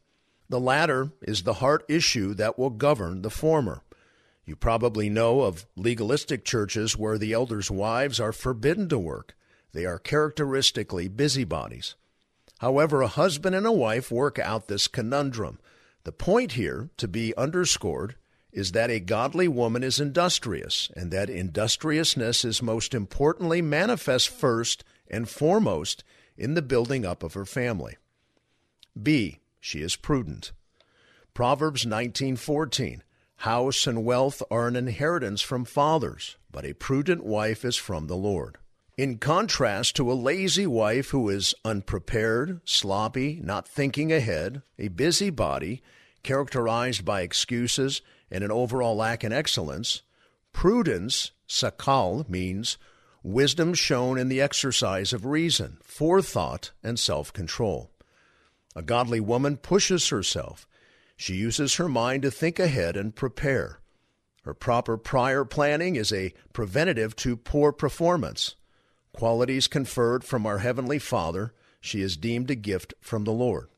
The 0.50 0.60
latter 0.60 1.12
is 1.22 1.44
the 1.44 1.56
heart 1.56 1.86
issue 1.88 2.34
that 2.34 2.60
will 2.60 2.70
govern 2.70 3.22
the 3.22 3.30
former. 3.30 3.82
You 4.46 4.56
probably 4.56 5.10
know 5.10 5.42
of 5.42 5.66
legalistic 5.76 6.44
churches 6.44 6.98
where 6.98 7.18
the 7.18 7.34
elders' 7.34 7.72
wives 7.72 8.20
are 8.20 8.34
forbidden 8.34 8.90
to 8.90 9.00
work. 9.00 9.36
They 9.72 9.86
are 9.86 10.00
characteristically 10.00 11.08
busybodies. 11.08 11.96
However, 12.60 13.02
a 13.02 13.08
husband 13.08 13.56
and 13.56 13.66
a 13.66 13.72
wife 13.72 14.12
work 14.12 14.38
out 14.40 14.68
this 14.68 14.88
conundrum. 14.88 15.60
The 16.04 16.12
point 16.12 16.54
here, 16.54 16.90
to 16.98 17.08
be 17.08 17.36
underscored, 17.38 18.16
is 18.52 18.74
that 18.74 18.90
a 18.90 19.00
godly 19.00 19.48
woman 19.48 19.84
is 19.84 20.00
industrious, 20.00 20.92
and 20.96 21.10
that 21.12 21.30
industriousness 21.30 22.46
is 22.46 22.62
most 22.62 22.94
importantly 22.94 23.62
manifest 23.62 24.30
first 24.30 24.84
and 25.10 25.28
foremost 25.28 26.04
in 26.38 26.54
the 26.54 26.62
building 26.62 27.06
up 27.06 27.24
of 27.24 27.34
her 27.34 27.46
family. 27.46 27.98
B. 29.02 29.40
She 29.60 29.82
is 29.82 29.96
prudent. 29.96 30.52
Proverbs 31.34 31.86
19:14 31.86 33.02
House 33.44 33.88
and 33.88 34.06
wealth 34.06 34.42
are 34.50 34.70
an 34.70 34.78
inheritance 34.78 35.42
from 35.42 35.66
fathers, 35.66 36.38
but 36.50 36.64
a 36.64 36.72
prudent 36.72 37.26
wife 37.26 37.66
is 37.66 37.76
from 37.76 38.08
the 38.08 38.16
Lord. 38.16 38.58
In 38.98 39.18
contrast 39.18 39.98
to 39.98 40.10
a 40.10 40.14
lazy 40.14 40.66
wife 40.66 41.10
who 41.10 41.28
is 41.28 41.54
unprepared, 41.66 42.62
sloppy, 42.64 43.42
not 43.44 43.68
thinking 43.68 44.14
ahead, 44.14 44.62
a 44.80 44.88
busybody, 44.88 45.84
characterized 46.24 47.04
by 47.04 47.20
excuses 47.20 48.02
and 48.32 48.46
an 48.46 48.52
overall 48.52 48.96
lack 48.96 49.26
in 49.26 49.34
excellence, 49.34 50.04
prudence, 50.54 51.32
sakal, 51.46 52.26
means 52.30 52.78
wisdom 53.24 53.74
shown 53.74 54.18
in 54.18 54.30
the 54.30 54.40
exercise 54.40 55.12
of 55.12 55.26
reason, 55.26 55.80
forethought, 55.84 56.72
and 56.82 56.98
self 56.98 57.34
control. 57.34 57.92
A 58.74 58.82
godly 58.82 59.20
woman 59.20 59.58
pushes 59.58 60.08
herself. 60.08 60.66
She 61.16 61.36
uses 61.36 61.76
her 61.76 61.88
mind 61.88 62.24
to 62.24 62.32
think 62.32 62.60
ahead 62.60 62.98
and 62.98 63.16
prepare. 63.16 63.80
Her 64.44 64.54
proper 64.54 64.98
prior 64.98 65.46
planning 65.46 65.96
is 65.96 66.12
a 66.12 66.34
preventative 66.52 67.16
to 67.18 67.38
poor 67.38 67.72
performance. 67.72 68.56
Qualities 69.14 69.68
conferred 69.68 70.24
from 70.24 70.46
our 70.46 70.58
Heavenly 70.58 71.00
Father, 71.00 71.54
she 71.80 72.02
is 72.02 72.18
deemed 72.18 72.50
a 72.50 72.56
gift 72.56 72.94
from 73.00 73.24
the 73.24 73.32
Lord. 73.32 73.70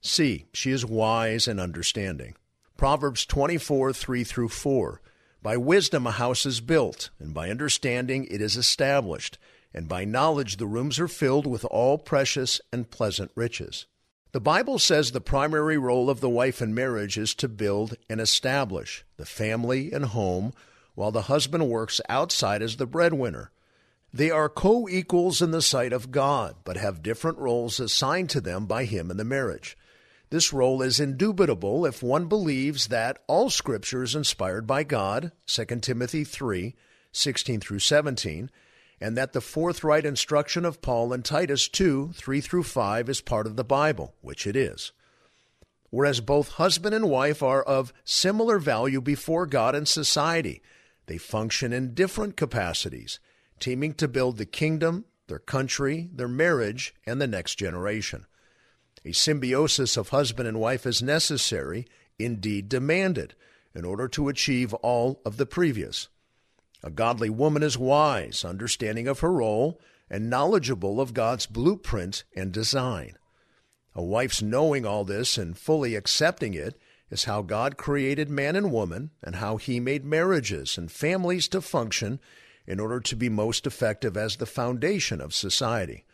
C. 0.00 0.46
She 0.52 0.70
is 0.70 0.84
wise 0.84 1.48
and 1.48 1.58
understanding. 1.60 2.36
Proverbs 2.76 3.24
24, 3.24 3.92
3 3.92 4.24
through 4.24 4.48
4. 4.48 5.00
By 5.42 5.56
wisdom 5.56 6.06
a 6.06 6.12
house 6.12 6.44
is 6.46 6.60
built, 6.60 7.10
and 7.18 7.32
by 7.32 7.50
understanding 7.50 8.26
it 8.30 8.40
is 8.40 8.56
established, 8.56 9.38
and 9.74 9.88
by 9.88 10.04
knowledge 10.04 10.56
the 10.56 10.66
rooms 10.66 11.00
are 11.00 11.08
filled 11.08 11.46
with 11.46 11.64
all 11.64 11.98
precious 11.98 12.60
and 12.72 12.90
pleasant 12.90 13.30
riches. 13.34 13.86
The 14.32 14.40
Bible 14.40 14.78
says 14.78 15.12
the 15.12 15.20
primary 15.20 15.76
role 15.76 16.08
of 16.08 16.20
the 16.20 16.30
wife 16.30 16.62
in 16.62 16.74
marriage 16.74 17.18
is 17.18 17.34
to 17.34 17.48
build 17.48 17.96
and 18.08 18.18
establish 18.18 19.04
the 19.18 19.26
family 19.26 19.92
and 19.92 20.06
home, 20.06 20.54
while 20.94 21.10
the 21.10 21.22
husband 21.22 21.68
works 21.68 22.00
outside 22.08 22.62
as 22.62 22.76
the 22.76 22.86
breadwinner. 22.86 23.50
They 24.10 24.30
are 24.30 24.48
co 24.48 24.88
equals 24.88 25.42
in 25.42 25.50
the 25.50 25.60
sight 25.60 25.92
of 25.92 26.10
God, 26.10 26.56
but 26.64 26.78
have 26.78 27.02
different 27.02 27.36
roles 27.36 27.78
assigned 27.78 28.30
to 28.30 28.40
them 28.40 28.64
by 28.64 28.86
Him 28.86 29.10
in 29.10 29.18
the 29.18 29.24
marriage. 29.24 29.76
This 30.30 30.50
role 30.50 30.80
is 30.80 30.98
indubitable 30.98 31.84
if 31.84 32.02
one 32.02 32.26
believes 32.26 32.86
that 32.86 33.18
all 33.26 33.50
Scripture 33.50 34.02
is 34.02 34.14
inspired 34.14 34.66
by 34.66 34.82
God, 34.82 35.32
2 35.46 35.66
Timothy 35.82 36.24
3 36.24 36.74
16 37.14 37.60
through 37.60 37.80
17, 37.80 38.50
and 39.02 39.16
that 39.16 39.32
the 39.32 39.40
forthright 39.40 40.06
instruction 40.06 40.64
of 40.64 40.80
Paul 40.80 41.12
in 41.12 41.24
Titus 41.24 41.66
2 41.66 42.12
3 42.14 42.40
through 42.40 42.62
5 42.62 43.08
is 43.08 43.20
part 43.20 43.48
of 43.48 43.56
the 43.56 43.64
Bible, 43.64 44.14
which 44.20 44.46
it 44.46 44.54
is. 44.54 44.92
Whereas 45.90 46.20
both 46.20 46.50
husband 46.50 46.94
and 46.94 47.10
wife 47.10 47.42
are 47.42 47.64
of 47.64 47.92
similar 48.04 48.60
value 48.60 49.00
before 49.00 49.44
God 49.44 49.74
and 49.74 49.88
society, 49.88 50.62
they 51.06 51.18
function 51.18 51.72
in 51.72 51.94
different 51.94 52.36
capacities, 52.36 53.18
teaming 53.58 53.92
to 53.94 54.06
build 54.06 54.38
the 54.38 54.46
kingdom, 54.46 55.04
their 55.26 55.40
country, 55.40 56.08
their 56.14 56.28
marriage, 56.28 56.94
and 57.04 57.20
the 57.20 57.26
next 57.26 57.56
generation. 57.56 58.24
A 59.04 59.10
symbiosis 59.10 59.96
of 59.96 60.10
husband 60.10 60.46
and 60.46 60.60
wife 60.60 60.86
is 60.86 61.02
necessary, 61.02 61.88
indeed 62.20 62.68
demanded, 62.68 63.34
in 63.74 63.84
order 63.84 64.06
to 64.06 64.28
achieve 64.28 64.72
all 64.74 65.20
of 65.26 65.38
the 65.38 65.46
previous. 65.46 66.08
A 66.82 66.90
godly 66.90 67.30
woman 67.30 67.62
is 67.62 67.78
wise, 67.78 68.44
understanding 68.44 69.06
of 69.06 69.20
her 69.20 69.32
role, 69.32 69.80
and 70.10 70.28
knowledgeable 70.28 71.00
of 71.00 71.14
God's 71.14 71.46
blueprint 71.46 72.24
and 72.34 72.52
design. 72.52 73.16
A 73.94 74.02
wife's 74.02 74.42
knowing 74.42 74.84
all 74.84 75.04
this 75.04 75.38
and 75.38 75.56
fully 75.56 75.94
accepting 75.94 76.54
it 76.54 76.78
is 77.10 77.24
how 77.24 77.42
God 77.42 77.76
created 77.76 78.28
man 78.28 78.56
and 78.56 78.72
woman 78.72 79.10
and 79.22 79.36
how 79.36 79.58
he 79.58 79.80
made 79.80 80.04
marriages 80.04 80.78
and 80.78 80.90
families 80.90 81.46
to 81.48 81.60
function 81.60 82.20
in 82.66 82.80
order 82.80 83.00
to 83.00 83.16
be 83.16 83.28
most 83.28 83.66
effective 83.66 84.16
as 84.16 84.36
the 84.36 84.46
foundation 84.46 85.20
of 85.20 85.34
society 85.34 86.04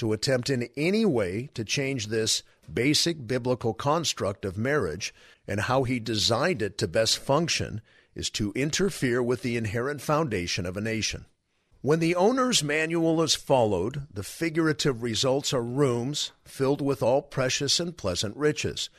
to 0.00 0.14
attempt 0.14 0.48
in 0.48 0.66
any 0.78 1.04
way 1.04 1.50
to 1.52 1.62
change 1.62 2.06
this 2.06 2.42
basic 2.72 3.26
biblical 3.26 3.74
construct 3.74 4.46
of 4.46 4.56
marriage 4.56 5.12
and 5.46 5.60
how 5.60 5.84
he 5.84 5.98
designed 5.98 6.62
it 6.62 6.78
to 6.78 6.88
best 6.88 7.18
function 7.18 7.80
is 8.14 8.30
to 8.30 8.52
interfere 8.54 9.22
with 9.22 9.42
the 9.42 9.56
inherent 9.56 10.00
foundation 10.00 10.66
of 10.66 10.76
a 10.76 10.80
nation. 10.80 11.26
When 11.82 12.00
the 12.00 12.14
owner's 12.14 12.62
manual 12.62 13.22
is 13.22 13.34
followed, 13.34 14.06
the 14.12 14.22
figurative 14.22 15.02
results 15.02 15.54
are 15.54 15.62
rooms 15.62 16.32
filled 16.44 16.82
with 16.82 17.02
all 17.02 17.22
precious 17.22 17.80
and 17.80 17.96
pleasant 17.96 18.36
riches. 18.36 18.90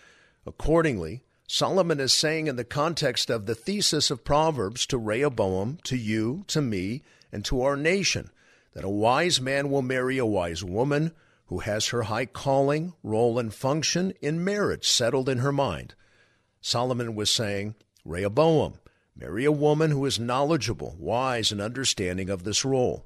Accordingly, 0.48 1.24
Solomon 1.48 2.00
is 2.00 2.14
saying 2.14 2.48
in 2.48 2.56
the 2.56 2.64
context 2.64 3.30
of 3.30 3.46
the 3.46 3.54
thesis 3.54 4.10
of 4.10 4.24
Proverbs 4.24 4.86
to 4.88 4.98
Rehoboam, 4.98 5.78
to 5.84 5.96
you, 5.96 6.44
to 6.48 6.62
me, 6.62 7.04
and 7.32 7.46
to 7.46 7.62
our 7.62 7.78
nation 7.78 8.32
that 8.74 8.84
a 8.84 8.90
wise 8.90 9.40
man 9.40 9.70
will 9.70 9.82
marry 9.82 10.18
a 10.18 10.26
wise 10.26 10.64
woman 10.64 11.12
who 11.48 11.60
has 11.60 11.88
her 11.88 12.04
high 12.04 12.26
calling, 12.26 12.94
role, 13.04 13.38
and 13.38 13.54
function 13.54 14.14
in 14.22 14.44
marriage 14.44 14.88
settled 14.88 15.28
in 15.28 15.40
her 15.40 15.52
mind. 15.52 15.94
Solomon 16.62 17.16
was 17.16 17.30
saying, 17.30 17.76
Rehoboam, 18.06 18.76
Marry 19.16 19.46
a 19.46 19.52
woman 19.52 19.92
who 19.92 20.06
is 20.06 20.20
knowledgeable, 20.20 20.96
wise, 20.98 21.52
and 21.52 21.62
understanding 21.62 22.30
of 22.30 22.44
this 22.44 22.64
role. 22.66 23.06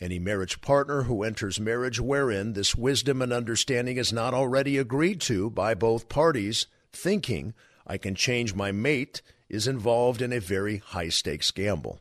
Any 0.00 0.18
marriage 0.18 0.60
partner 0.60 1.02
who 1.02 1.22
enters 1.22 1.58
marriage 1.58 1.98
wherein 1.98 2.52
this 2.52 2.76
wisdom 2.76 3.20
and 3.20 3.32
understanding 3.32 3.96
is 3.96 4.12
not 4.12 4.32
already 4.32 4.78
agreed 4.78 5.20
to 5.22 5.50
by 5.50 5.74
both 5.74 6.08
parties, 6.08 6.66
thinking, 6.92 7.54
I 7.86 7.98
can 7.98 8.14
change 8.14 8.54
my 8.54 8.70
mate, 8.70 9.22
is 9.48 9.66
involved 9.66 10.22
in 10.22 10.32
a 10.32 10.40
very 10.40 10.78
high 10.78 11.08
stakes 11.08 11.50
gamble. 11.50 12.00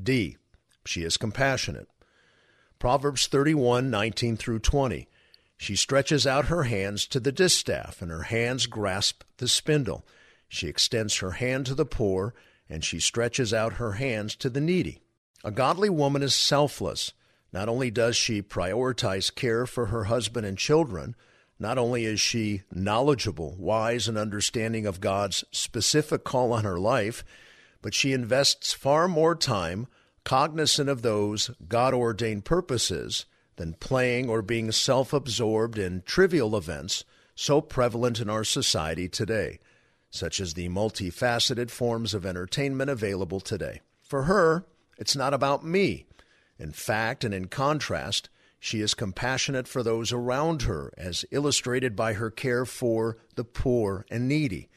D. 0.00 0.36
She 0.86 1.02
is 1.02 1.16
compassionate. 1.16 1.88
Proverbs 2.78 3.26
31 3.26 3.90
19 3.90 4.36
through 4.36 4.60
20. 4.60 5.08
She 5.56 5.76
stretches 5.76 6.26
out 6.26 6.46
her 6.46 6.64
hands 6.64 7.06
to 7.08 7.20
the 7.20 7.32
distaff, 7.32 8.02
and 8.02 8.10
her 8.10 8.24
hands 8.24 8.66
grasp 8.66 9.22
the 9.38 9.48
spindle. 9.48 10.06
She 10.48 10.68
extends 10.68 11.16
her 11.16 11.32
hand 11.32 11.66
to 11.66 11.74
the 11.74 11.86
poor, 11.86 12.34
and 12.68 12.84
she 12.84 13.00
stretches 13.00 13.54
out 13.54 13.74
her 13.74 13.92
hands 13.92 14.36
to 14.36 14.50
the 14.50 14.60
needy. 14.60 15.00
A 15.44 15.50
godly 15.50 15.90
woman 15.90 16.22
is 16.22 16.34
selfless. 16.34 17.12
Not 17.52 17.68
only 17.68 17.90
does 17.90 18.16
she 18.16 18.42
prioritize 18.42 19.34
care 19.34 19.66
for 19.66 19.86
her 19.86 20.04
husband 20.04 20.46
and 20.46 20.58
children, 20.58 21.14
not 21.58 21.78
only 21.78 22.04
is 22.04 22.20
she 22.20 22.62
knowledgeable, 22.72 23.54
wise, 23.56 24.08
and 24.08 24.18
understanding 24.18 24.86
of 24.86 25.00
God's 25.00 25.44
specific 25.52 26.24
call 26.24 26.52
on 26.52 26.64
her 26.64 26.78
life, 26.78 27.24
but 27.80 27.94
she 27.94 28.12
invests 28.12 28.72
far 28.72 29.06
more 29.06 29.36
time 29.36 29.86
cognizant 30.24 30.88
of 30.88 31.02
those 31.02 31.50
God 31.68 31.94
ordained 31.94 32.44
purposes 32.44 33.26
than 33.56 33.74
playing 33.74 34.28
or 34.28 34.42
being 34.42 34.72
self 34.72 35.12
absorbed 35.12 35.78
in 35.78 36.02
trivial 36.06 36.56
events 36.56 37.04
so 37.34 37.60
prevalent 37.60 38.20
in 38.20 38.30
our 38.30 38.44
society 38.44 39.08
today, 39.08 39.58
such 40.10 40.40
as 40.40 40.54
the 40.54 40.68
multifaceted 40.68 41.70
forms 41.70 42.14
of 42.14 42.24
entertainment 42.24 42.90
available 42.90 43.40
today. 43.40 43.80
For 44.02 44.24
her, 44.24 44.64
it's 44.96 45.16
not 45.16 45.34
about 45.34 45.64
me. 45.64 46.06
In 46.58 46.70
fact, 46.70 47.24
and 47.24 47.34
in 47.34 47.46
contrast, 47.46 48.28
she 48.60 48.80
is 48.80 48.94
compassionate 48.94 49.68
for 49.68 49.82
those 49.82 50.12
around 50.12 50.62
her, 50.62 50.92
as 50.96 51.24
illustrated 51.30 51.96
by 51.96 52.14
her 52.14 52.30
care 52.30 52.64
for 52.64 53.18
the 53.34 53.44
poor 53.44 54.06
and 54.10 54.28
needy. 54.28 54.68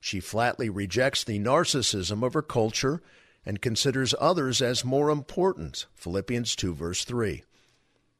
She 0.00 0.20
flatly 0.20 0.70
rejects 0.70 1.24
the 1.24 1.38
narcissism 1.38 2.24
of 2.24 2.34
her 2.34 2.42
culture 2.42 3.02
and 3.44 3.60
considers 3.60 4.14
others 4.20 4.62
as 4.62 4.84
more 4.84 5.10
important. 5.10 5.86
Philippians 5.94 6.56
2, 6.56 6.74
verse 6.74 7.04
3. 7.04 7.42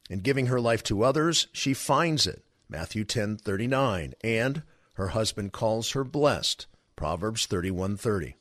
In 0.08 0.20
giving 0.20 0.46
her 0.46 0.60
life 0.60 0.82
to 0.84 1.02
others, 1.02 1.48
she 1.52 1.74
finds 1.74 2.26
it. 2.26 2.44
Matthew 2.68 3.04
10:39, 3.04 4.14
and 4.22 4.62
her 4.94 5.08
husband 5.08 5.52
calls 5.52 5.92
her 5.92 6.04
blessed. 6.04 6.66
Proverbs 6.94 7.46
31:30. 7.46 8.34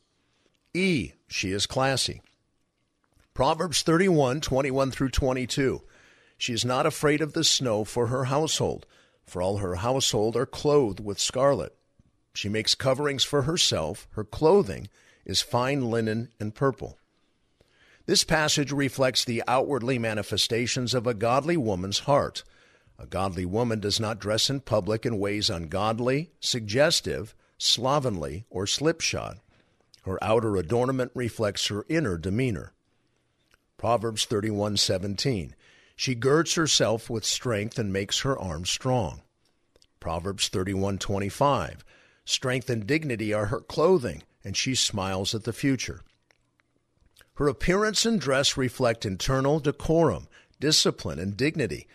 E, 0.74 1.14
she 1.28 1.52
is 1.52 1.66
classy. 1.66 2.22
Proverbs 3.34 3.82
31, 3.82 4.42
21 4.42 4.92
through 4.92 5.10
22. 5.10 5.82
She 6.38 6.54
is 6.54 6.66
not 6.66 6.86
afraid 6.86 7.22
of 7.22 7.34
the 7.34 7.44
snow 7.44 7.84
for 7.84 8.08
her 8.08 8.26
household, 8.26 8.86
for 9.26 9.42
all 9.42 9.58
her 9.58 9.76
household 9.76 10.36
are 10.36 10.46
clothed 10.46 11.00
with 11.00 11.20
scarlet. 11.20 11.76
She 12.34 12.50
makes 12.50 12.76
coverings 12.76 13.24
for 13.24 13.44
herself. 13.44 14.08
Her 14.12 14.24
clothing 14.24 14.90
is 15.26 15.42
fine 15.42 15.90
linen 15.90 16.30
and 16.40 16.54
purple. 16.54 16.98
This 18.06 18.24
passage 18.24 18.72
reflects 18.72 19.26
the 19.26 19.42
outwardly 19.48 19.98
manifestations 19.98 20.94
of 20.94 21.08
a 21.08 21.16
godly 21.16 21.58
woman's 21.58 22.00
heart. 22.00 22.44
A 23.00 23.08
godly 23.08 23.46
woman 23.46 23.80
does 23.80 24.00
not 24.00 24.20
dress 24.20 24.50
in 24.50 24.60
public 24.62 25.06
in 25.06 25.20
ways 25.20 25.50
ungodly, 25.50 26.32
suggestive, 26.40 27.34
slovenly, 27.58 28.46
or 28.50 28.68
slipshod. 28.68 29.40
Her 30.04 30.24
outer 30.24 30.56
adornment 30.56 31.12
reflects 31.16 31.68
her 31.68 31.84
inner 31.90 32.18
demeanor. 32.18 32.74
Proverbs 33.78 34.26
31:17. 34.26 35.56
She 35.96 36.14
girds 36.14 36.54
herself 36.54 37.10
with 37.10 37.26
strength 37.26 37.80
and 37.80 37.92
makes 37.92 38.20
her 38.20 38.38
arms 38.38 38.70
strong. 38.70 39.24
Proverbs 40.00 40.48
31:25. 40.50 41.84
Strength 42.24 42.70
and 42.70 42.86
dignity 42.86 43.34
are 43.34 43.48
her 43.48 43.62
clothing, 43.62 44.24
and 44.44 44.56
she 44.56 44.76
smiles 44.76 45.34
at 45.34 45.44
the 45.44 45.54
future. 45.54 46.02
Her 47.36 47.48
appearance 47.48 48.06
and 48.06 48.20
dress 48.20 48.58
reflect 48.58 49.06
internal 49.06 49.60
decorum, 49.60 50.28
discipline, 50.60 51.20
and 51.20 51.36
dignity, 51.36 51.88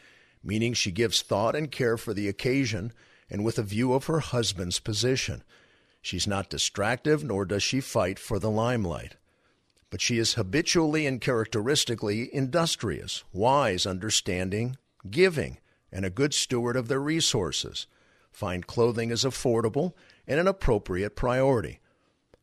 meaning 0.43 0.75
she 0.75 0.91
gives 0.91 1.23
thought 1.23 1.57
and 1.57 1.71
care 1.71 1.97
for 1.97 2.15
the 2.15 2.29
occasion 2.29 2.93
and 3.29 3.45
with 3.45 3.59
a 3.59 3.63
view 3.63 3.93
of 3.93 4.07
her 4.07 4.21
husband's 4.21 4.81
position. 4.81 5.43
She's 6.03 6.27
not 6.27 6.51
distractive, 6.51 7.23
nor 7.25 7.45
does 7.45 7.63
she 7.63 7.81
fight 7.81 8.19
for 8.19 8.39
the 8.39 8.51
limelight 8.51 9.17
but 9.91 10.01
she 10.01 10.19
is 10.19 10.35
habitually 10.35 11.05
and 11.05 11.21
characteristically 11.21 12.33
industrious, 12.33 13.25
wise, 13.33 13.85
understanding, 13.85 14.77
giving, 15.11 15.59
and 15.93 16.05
a 16.05 16.11
good 16.11 16.33
steward 16.33 16.77
of 16.77 16.87
their 16.87 17.01
resources. 17.01 17.87
Fine 18.31 18.63
clothing 18.63 19.11
is 19.11 19.25
affordable 19.25 19.93
and 20.29 20.39
an 20.39 20.47
appropriate 20.47 21.17
priority. 21.17 21.81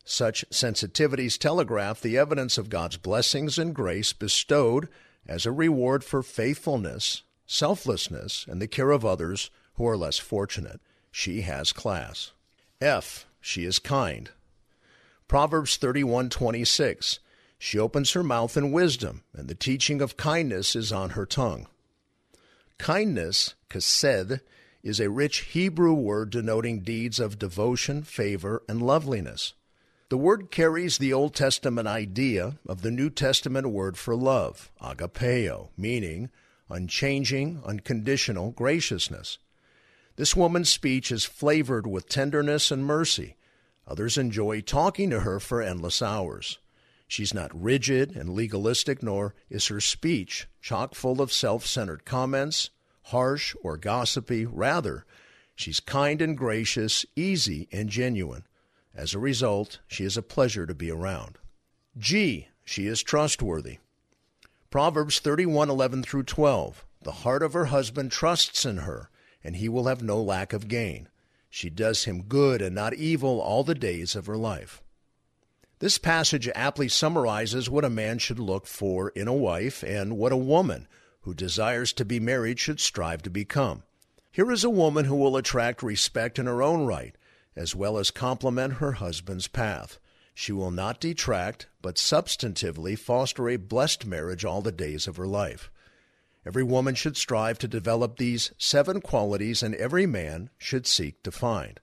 Such 0.10 0.46
sensitivities 0.50 1.38
telegraph 1.38 2.00
the 2.00 2.18
evidence 2.18 2.58
of 2.58 2.70
God's 2.70 2.96
blessings 2.96 3.58
and 3.58 3.76
grace 3.76 4.14
bestowed 4.14 4.88
as 5.28 5.46
a 5.46 5.52
reward 5.52 6.02
for 6.02 6.24
faithfulness, 6.24 7.24
selflessness, 7.46 8.46
and 8.48 8.62
the 8.62 8.70
care 8.70 8.92
of 8.92 9.04
others 9.04 9.50
who 9.74 9.86
are 9.86 9.98
less 9.98 10.18
fortunate. 10.18 10.80
She 11.12 11.42
has 11.42 11.74
class. 11.74 12.32
F. 12.80 13.28
She 13.42 13.66
is 13.66 13.80
kind. 13.80 14.32
Proverbs 15.28 15.78
31:26 15.78 17.20
she 17.60 17.78
opens 17.78 18.12
her 18.12 18.24
mouth 18.24 18.56
in 18.56 18.72
wisdom, 18.72 19.24
and 19.34 19.48
the 19.48 19.56
teaching 19.56 20.00
of 20.02 20.16
kindness 20.16 20.76
is 20.76 20.92
on 20.92 21.12
her 21.12 21.26
tongue. 21.26 21.68
Kindness, 22.78 23.56
chesed, 23.70 24.40
is 24.84 25.00
a 25.00 25.10
rich 25.10 25.40
Hebrew 25.40 25.94
word 25.94 26.30
denoting 26.30 26.82
deeds 26.82 27.20
of 27.20 27.40
devotion, 27.40 28.04
favor, 28.04 28.64
and 28.70 28.82
loveliness. 28.82 29.54
The 30.10 30.18
word 30.18 30.52
carries 30.52 30.98
the 30.98 31.12
Old 31.12 31.36
Testament 31.36 31.86
idea 31.86 32.60
of 32.66 32.82
the 32.82 32.92
New 32.92 33.10
Testament 33.10 33.70
word 33.72 33.98
for 33.98 34.16
love, 34.16 34.72
agapeo, 34.82 35.68
meaning 35.78 36.30
unchanging, 36.70 37.62
unconditional 37.66 38.52
graciousness. 38.52 39.38
This 40.16 40.34
woman's 40.34 40.72
speech 40.72 41.12
is 41.12 41.26
flavored 41.26 41.86
with 41.86 42.08
tenderness 42.08 42.72
and 42.72 42.86
mercy. 42.86 43.36
Others 43.86 44.18
enjoy 44.18 44.62
talking 44.62 45.10
to 45.10 45.22
her 45.22 45.42
for 45.42 45.62
endless 45.62 46.02
hours. 46.02 46.58
She's 47.10 47.34
not 47.34 47.52
rigid 47.54 48.16
and 48.16 48.30
legalistic, 48.30 49.04
nor 49.04 49.36
is 49.50 49.68
her 49.68 49.82
speech 49.82 50.48
chock 50.62 50.96
full 50.96 51.22
of 51.22 51.34
self 51.34 51.66
centered 51.66 52.06
comments, 52.06 52.70
harsh 53.04 53.56
or 53.62 53.76
gossipy. 53.76 54.46
Rather, 54.46 55.06
she's 55.54 55.82
kind 55.82 56.22
and 56.22 56.38
gracious, 56.38 57.06
easy 57.18 57.68
and 57.74 57.90
genuine. 57.90 58.46
As 58.98 59.14
a 59.14 59.20
result, 59.20 59.78
she 59.88 60.04
is 60.04 60.18
a 60.18 60.24
pleasure 60.24 60.66
to 60.66 60.74
be 60.74 60.90
around. 60.90 61.38
G. 62.00 62.48
She 62.66 62.88
is 62.88 63.04
trustworthy. 63.04 63.78
Proverbs 64.72 65.20
31:11 65.20 66.02
through 66.02 66.24
12. 66.24 66.84
The 67.04 67.12
heart 67.12 67.44
of 67.44 67.54
her 67.54 67.66
husband 67.66 68.12
trusts 68.12 68.66
in 68.66 68.78
her, 68.78 69.12
and 69.44 69.58
he 69.58 69.70
will 69.70 69.86
have 69.86 70.02
no 70.02 70.20
lack 70.20 70.52
of 70.52 70.68
gain. 70.68 71.10
She 71.48 71.70
does 71.70 72.06
him 72.06 72.24
good 72.24 72.60
and 72.60 72.74
not 72.74 72.96
evil 72.96 73.40
all 73.40 73.64
the 73.64 73.76
days 73.76 74.16
of 74.16 74.26
her 74.26 74.36
life. 74.36 74.82
This 75.78 76.00
passage 76.00 76.50
aptly 76.56 76.90
summarizes 76.90 77.70
what 77.70 77.86
a 77.86 77.92
man 77.92 78.18
should 78.18 78.40
look 78.40 78.66
for 78.66 79.10
in 79.10 79.28
a 79.28 79.34
wife 79.34 79.84
and 79.84 80.18
what 80.18 80.32
a 80.32 80.38
woman 80.38 80.88
who 81.22 81.36
desires 81.36 81.94
to 81.94 82.04
be 82.04 82.20
married 82.20 82.60
should 82.60 82.80
strive 82.80 83.22
to 83.22 83.30
become. 83.30 83.84
Here 84.32 84.52
is 84.52 84.64
a 84.64 84.72
woman 84.72 85.06
who 85.06 85.16
will 85.16 85.38
attract 85.38 85.84
respect 85.84 86.40
in 86.40 86.48
her 86.48 86.64
own 86.64 86.88
right, 86.88 87.16
as 87.58 87.76
well 87.76 87.98
as 87.98 88.12
complement 88.12 88.76
her 88.76 88.94
husband's 88.94 89.48
path. 89.48 90.00
She 90.34 90.52
will 90.52 90.72
not 90.72 91.02
detract, 91.02 91.68
but 91.82 91.96
substantively 91.96 92.98
foster 92.98 93.50
a 93.50 93.58
blessed 93.58 94.06
marriage 94.06 94.46
all 94.46 94.62
the 94.62 94.72
days 94.72 95.08
of 95.08 95.18
her 95.18 95.28
life. 95.28 95.70
Every 96.46 96.64
woman 96.64 96.96
should 96.96 97.18
strive 97.18 97.60
to 97.60 97.68
develop 97.68 98.18
these 98.18 98.52
seven 98.58 99.02
qualities, 99.02 99.62
and 99.62 99.76
every 99.76 100.06
man 100.06 100.50
should 100.58 100.88
seek 100.88 101.22
to 101.24 101.32
find. 101.32 101.82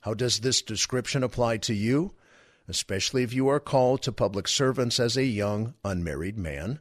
How 0.00 0.12
does 0.12 0.40
this 0.40 0.60
description 0.60 1.22
apply 1.22 1.58
to 1.58 1.74
you? 1.74 2.14
especially 2.68 3.22
if 3.22 3.32
you 3.32 3.48
are 3.48 3.58
called 3.58 4.02
to 4.02 4.12
public 4.12 4.46
servants 4.46 5.00
as 5.00 5.16
a 5.16 5.24
young 5.24 5.74
unmarried 5.84 6.38
man. 6.38 6.78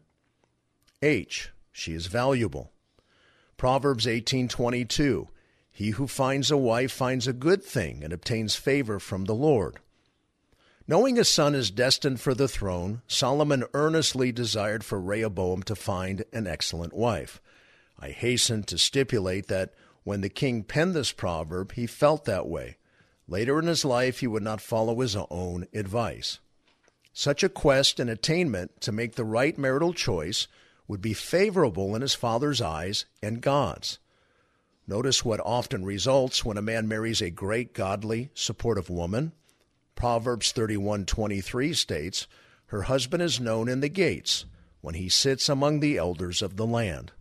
H. 1.01 1.51
She 1.71 1.93
is 1.93 2.07
valuable. 2.07 2.71
Proverbs 3.55 4.05
18:22 4.05 5.29
He 5.77 5.91
who 5.91 6.07
finds 6.07 6.49
a 6.49 6.57
wife 6.57 6.91
finds 6.91 7.27
a 7.27 7.33
good 7.33 7.63
thing 7.63 8.03
and 8.03 8.11
obtains 8.11 8.55
favor 8.55 8.99
from 8.99 9.25
the 9.25 9.35
Lord. 9.35 9.77
Knowing 10.87 11.19
a 11.19 11.23
son 11.23 11.53
is 11.53 11.69
destined 11.69 12.19
for 12.19 12.33
the 12.33 12.47
throne, 12.47 13.03
Solomon 13.05 13.63
earnestly 13.75 14.31
desired 14.31 14.83
for 14.83 14.99
Rehoboam 14.99 15.61
to 15.61 15.75
find 15.75 16.25
an 16.33 16.47
excellent 16.47 16.93
wife. 16.93 17.39
I 17.99 18.09
hasten 18.09 18.63
to 18.63 18.79
stipulate 18.79 19.49
that 19.49 19.75
when 20.03 20.21
the 20.21 20.29
king 20.29 20.63
penned 20.63 20.95
this 20.95 21.11
proverb, 21.11 21.73
he 21.73 21.85
felt 21.85 22.25
that 22.25 22.47
way. 22.47 22.77
Later 23.27 23.59
in 23.59 23.67
his 23.67 23.85
life, 23.85 24.21
he 24.21 24.25
would 24.25 24.41
not 24.41 24.61
follow 24.61 24.99
his 24.99 25.15
own 25.29 25.67
advice. 25.75 26.39
Such 27.13 27.43
a 27.43 27.49
quest 27.49 27.99
and 27.99 28.09
attainment 28.09 28.81
to 28.81 28.91
make 28.91 29.13
the 29.13 29.23
right 29.23 29.55
marital 29.55 29.93
choice 29.93 30.47
would 30.87 31.01
be 31.01 31.13
favorable 31.13 31.95
in 31.95 32.01
his 32.01 32.15
father's 32.15 32.61
eyes 32.61 33.05
and 33.21 33.41
God's. 33.41 33.99
Notice 34.89 35.25
what 35.25 35.41
often 35.41 35.83
results 35.83 36.45
when 36.45 36.57
a 36.57 36.61
man 36.61 36.87
marries 36.87 37.21
a 37.21 37.29
great, 37.29 37.73
godly, 37.73 38.31
supportive 38.33 38.89
woman. 38.89 39.33
Proverbs 39.95 40.53
31:23 40.53 41.73
states, 41.73 42.25
"Her 42.67 42.83
husband 42.83 43.21
is 43.21 43.39
known 43.39 43.67
in 43.67 43.81
the 43.81 43.89
gates 43.89 44.45
when 44.79 44.95
he 44.95 45.09
sits 45.09 45.49
among 45.49 45.81
the 45.81 45.97
elders 45.97 46.41
of 46.41 46.55
the 46.55 46.65
land." 46.65 47.11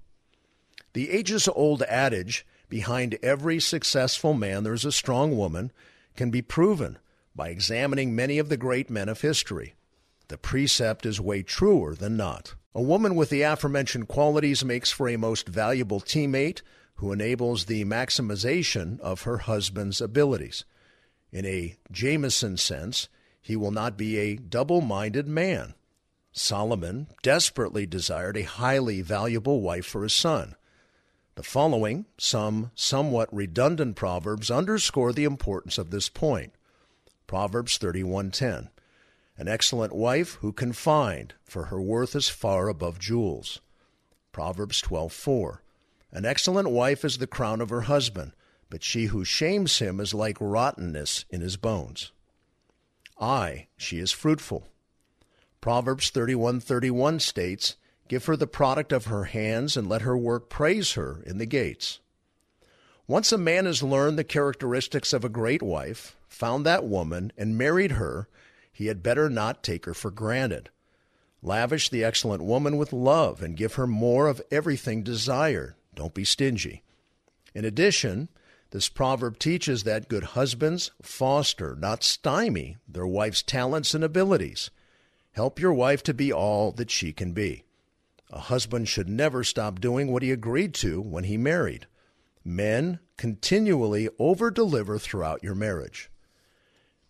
The 0.92 1.10
ages-old 1.10 1.82
adage, 1.82 2.46
behind 2.68 3.18
every 3.20 3.58
successful 3.58 4.32
man 4.32 4.62
there's 4.62 4.84
a 4.84 4.92
strong 4.92 5.36
woman, 5.36 5.72
can 6.14 6.30
be 6.30 6.42
proven 6.42 6.98
by 7.34 7.48
examining 7.48 8.14
many 8.14 8.38
of 8.38 8.48
the 8.48 8.56
great 8.56 8.88
men 8.90 9.08
of 9.08 9.22
history. 9.22 9.74
The 10.28 10.38
precept 10.38 11.04
is 11.04 11.20
way 11.20 11.42
truer 11.42 11.96
than 11.96 12.16
not. 12.16 12.54
A 12.76 12.82
woman 12.82 13.16
with 13.16 13.30
the 13.30 13.42
aforementioned 13.42 14.06
qualities 14.06 14.64
makes 14.64 14.92
for 14.92 15.08
a 15.08 15.16
most 15.16 15.48
valuable 15.48 16.00
teammate 16.00 16.62
who 16.96 17.12
enables 17.12 17.64
the 17.64 17.84
maximization 17.84 18.98
of 19.00 19.22
her 19.22 19.38
husband's 19.38 20.00
abilities. 20.00 20.64
In 21.30 21.44
a 21.44 21.76
Jamesian 21.92 22.58
sense, 22.58 23.08
he 23.40 23.56
will 23.56 23.70
not 23.70 23.96
be 23.96 24.18
a 24.18 24.36
double 24.36 24.80
minded 24.80 25.28
man. 25.28 25.74
Solomon 26.32 27.08
desperately 27.22 27.86
desired 27.86 28.36
a 28.36 28.42
highly 28.42 29.02
valuable 29.02 29.60
wife 29.60 29.86
for 29.86 30.02
his 30.02 30.14
son. 30.14 30.54
The 31.34 31.42
following, 31.42 32.06
some 32.16 32.70
somewhat 32.74 33.32
redundant 33.32 33.96
proverbs 33.96 34.50
underscore 34.50 35.12
the 35.12 35.24
importance 35.24 35.76
of 35.76 35.90
this 35.90 36.08
point. 36.08 36.54
Proverbs 37.26 37.78
31:10. 37.78 38.70
An 39.36 39.48
excellent 39.48 39.94
wife 39.94 40.34
who 40.40 40.52
can 40.52 40.72
find, 40.72 41.34
for 41.44 41.66
her 41.66 41.80
worth 41.80 42.16
is 42.16 42.30
far 42.30 42.68
above 42.68 42.98
jewels. 42.98 43.60
Proverbs 44.32 44.80
12:4. 44.80 45.60
An 46.12 46.24
excellent 46.24 46.70
wife 46.70 47.04
is 47.04 47.18
the 47.18 47.26
crown 47.26 47.60
of 47.60 47.70
her 47.70 47.82
husband, 47.82 48.32
but 48.70 48.82
she 48.82 49.06
who 49.06 49.24
shames 49.24 49.78
him 49.80 50.00
is 50.00 50.14
like 50.14 50.38
rottenness 50.40 51.24
in 51.30 51.40
his 51.40 51.56
bones. 51.56 52.12
I, 53.20 53.66
she 53.76 53.98
is 53.98 54.12
fruitful. 54.12 54.68
Proverbs 55.60 56.10
31:31 56.10 57.20
states, 57.20 57.76
"Give 58.08 58.24
her 58.26 58.36
the 58.36 58.46
product 58.46 58.92
of 58.92 59.06
her 59.06 59.24
hands 59.24 59.76
and 59.76 59.88
let 59.88 60.02
her 60.02 60.16
work 60.16 60.48
praise 60.48 60.92
her 60.92 61.22
in 61.26 61.38
the 61.38 61.46
gates." 61.46 61.98
Once 63.08 63.30
a 63.32 63.38
man 63.38 63.66
has 63.66 63.82
learned 63.82 64.18
the 64.18 64.24
characteristics 64.24 65.12
of 65.12 65.24
a 65.24 65.28
great 65.28 65.62
wife, 65.62 66.16
found 66.28 66.64
that 66.64 66.84
woman, 66.84 67.32
and 67.36 67.58
married 67.58 67.92
her, 67.92 68.28
he 68.72 68.86
had 68.86 69.02
better 69.02 69.30
not 69.30 69.62
take 69.62 69.86
her 69.86 69.94
for 69.94 70.10
granted. 70.10 70.70
Lavish 71.42 71.88
the 71.88 72.04
excellent 72.04 72.42
woman 72.42 72.76
with 72.76 72.92
love 72.92 73.42
and 73.42 73.56
give 73.56 73.74
her 73.74 73.86
more 73.86 74.26
of 74.28 74.42
everything 74.50 75.02
desired. 75.02 75.74
Don't 75.96 76.14
be 76.14 76.24
stingy. 76.24 76.84
In 77.54 77.64
addition, 77.64 78.28
this 78.70 78.88
proverb 78.88 79.38
teaches 79.38 79.82
that 79.82 80.08
good 80.08 80.22
husbands 80.22 80.92
foster, 81.02 81.74
not 81.74 82.04
stymie, 82.04 82.76
their 82.86 83.06
wife's 83.06 83.42
talents 83.42 83.94
and 83.94 84.04
abilities. 84.04 84.70
Help 85.32 85.58
your 85.58 85.72
wife 85.72 86.02
to 86.04 86.14
be 86.14 86.32
all 86.32 86.70
that 86.72 86.90
she 86.90 87.12
can 87.12 87.32
be. 87.32 87.64
A 88.30 88.40
husband 88.40 88.88
should 88.88 89.08
never 89.08 89.42
stop 89.42 89.80
doing 89.80 90.12
what 90.12 90.22
he 90.22 90.30
agreed 90.30 90.74
to 90.74 91.00
when 91.00 91.24
he 91.24 91.38
married. 91.38 91.86
Men 92.44 92.98
continually 93.16 94.08
over 94.18 94.50
deliver 94.50 94.98
throughout 94.98 95.42
your 95.42 95.54
marriage. 95.54 96.10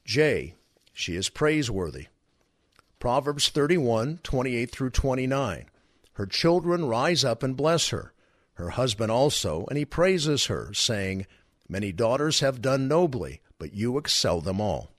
J. 0.05 0.55
She 0.92 1.16
is 1.16 1.29
praiseworthy. 1.29 2.07
Proverbs 3.01 3.49
31, 3.49 4.20
28 4.22 4.70
through 4.70 4.90
29. 4.90 5.66
Her 6.12 6.27
children 6.27 6.85
rise 6.85 7.25
up 7.25 7.42
and 7.42 7.57
bless 7.57 7.88
her 7.88 8.12
her 8.57 8.71
husband 8.71 9.11
also, 9.11 9.66
and 9.69 9.79
he 9.79 9.85
praises 9.85 10.47
her, 10.47 10.73
saying, 10.75 11.27
Many 11.69 11.92
daughters 11.92 12.40
have 12.40 12.62
done 12.62 12.88
nobly, 12.88 13.40
but 13.59 13.75
you 13.75 13.99
excel 13.99 14.40
them 14.40 14.61
all. 14.61 14.90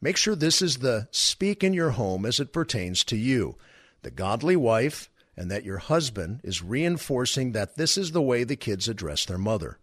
Make 0.00 0.16
sure 0.16 0.34
this 0.34 0.60
is 0.60 0.78
the 0.78 1.08
speak 1.10 1.64
in 1.64 1.72
your 1.72 1.90
home 1.90 2.26
as 2.26 2.40
it 2.40 2.52
pertains 2.52 3.04
to 3.04 3.16
you, 3.16 3.56
the 4.02 4.10
godly 4.10 4.56
wife, 4.56 5.10
and 5.36 5.50
that 5.50 5.64
your 5.64 5.78
husband 5.78 6.40
is 6.44 6.62
reinforcing 6.62 7.52
that 7.52 7.76
this 7.76 7.98
is 7.98 8.12
the 8.12 8.22
way 8.22 8.44
the 8.44 8.56
kids 8.56 8.88
address 8.88 9.24
their 9.24 9.38
mother. 9.38 9.78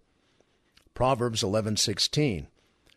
Proverbs 0.94 1.44
11:16 1.44 2.48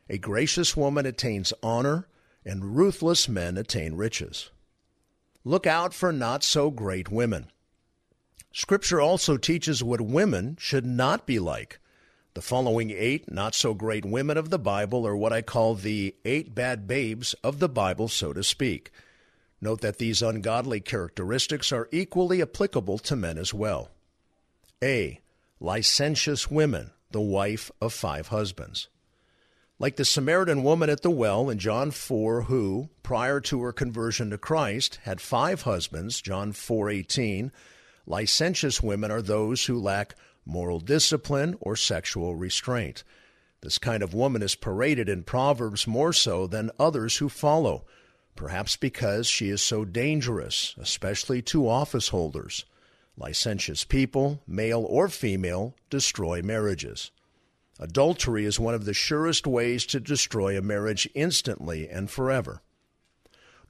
A 0.09 0.19
gracious 0.19 0.77
woman 0.77 1.07
attains 1.07 1.53
honor, 1.63 2.07
and 2.45 2.77
ruthless 2.77 3.29
men 3.29 3.57
attain 3.57 3.95
riches. 3.95 4.51
Look 5.45 5.67
out 5.67 5.93
for 5.93 6.13
not 6.13 6.43
so 6.43 6.71
great 6.71 7.11
women. 7.11 7.51
Scripture 8.57 9.01
also 9.01 9.37
teaches 9.37 9.83
what 9.83 10.01
women 10.01 10.57
should 10.61 10.87
not 10.87 11.27
be 11.27 11.41
like. 11.41 11.81
The 12.35 12.41
following 12.41 12.93
eight 12.93 13.29
not 13.33 13.53
so 13.53 13.75
great 13.75 14.05
women 14.05 14.37
of 14.37 14.49
the 14.49 14.61
Bible 14.61 15.05
are 15.09 15.17
what 15.17 15.33
I 15.33 15.43
call 15.43 15.75
the 15.75 16.15
eight 16.25 16.55
bad 16.55 16.87
babes 16.87 17.35
of 17.43 17.59
the 17.59 17.69
Bible, 17.69 18.07
so 18.07 18.33
to 18.33 18.45
speak. 18.45 18.93
Note 19.61 19.81
that 19.81 19.99
these 19.99 20.23
ungodly 20.23 20.79
characteristics 20.79 21.73
are 21.73 21.89
equally 21.91 22.41
applicable 22.41 22.99
to 22.99 23.17
men 23.17 23.39
as 23.39 23.53
well. 23.53 23.91
A. 24.81 25.21
Licentious 25.59 26.49
women, 26.49 26.93
the 27.11 27.21
wife 27.21 27.73
of 27.81 27.93
five 27.93 28.29
husbands. 28.29 28.87
Like 29.81 29.97
the 29.97 30.05
Samaritan 30.05 30.63
woman 30.63 30.91
at 30.91 31.03
the 31.03 31.11
well 31.11 31.51
in 31.51 31.59
John 31.59 31.91
4 31.91 32.43
who, 32.43 32.89
prior 33.03 33.41
to 33.41 33.63
her 33.63 33.73
conversion 33.73 34.31
to 34.31 34.39
Christ, 34.39 35.01
had 35.03 35.21
five 35.21 35.63
husbands, 35.63 36.21
John 36.21 36.53
4:18, 36.53 37.51
Licentious 38.07 38.83
women 38.83 39.11
are 39.11 39.23
those 39.23 39.65
who 39.65 39.81
lack 39.81 40.15
moral 40.45 40.81
discipline 40.81 41.57
or 41.61 41.75
sexual 41.75 42.35
restraint. 42.35 43.03
This 43.63 43.79
kind 43.79 44.03
of 44.03 44.13
woman 44.13 44.43
is 44.43 44.55
paraded 44.55 45.09
in 45.09 45.23
Proverbs 45.23 45.87
more 45.87 46.13
so 46.13 46.47
than 46.47 46.71
others 46.79 47.17
who 47.17 47.31
follow, 47.31 47.87
perhaps 48.37 48.77
because 48.77 49.27
she 49.27 49.49
is 49.49 49.63
so 49.63 49.85
dangerous, 49.87 50.75
especially 50.79 51.41
to 51.43 51.69
office 51.69 52.09
holders. 52.09 52.67
Licentious 53.17 53.85
people, 53.85 54.43
male 54.47 54.85
or 54.87 55.09
female, 55.09 55.75
destroy 55.89 56.43
marriages. 56.43 57.11
Adultery 57.81 58.45
is 58.45 58.61
one 58.61 58.75
of 58.75 58.85
the 58.85 58.95
surest 58.95 59.47
ways 59.47 59.87
to 59.87 59.99
destroy 59.99 60.59
a 60.59 60.63
marriage 60.63 61.09
instantly 61.15 61.89
and 61.89 62.11
forever. 62.11 62.61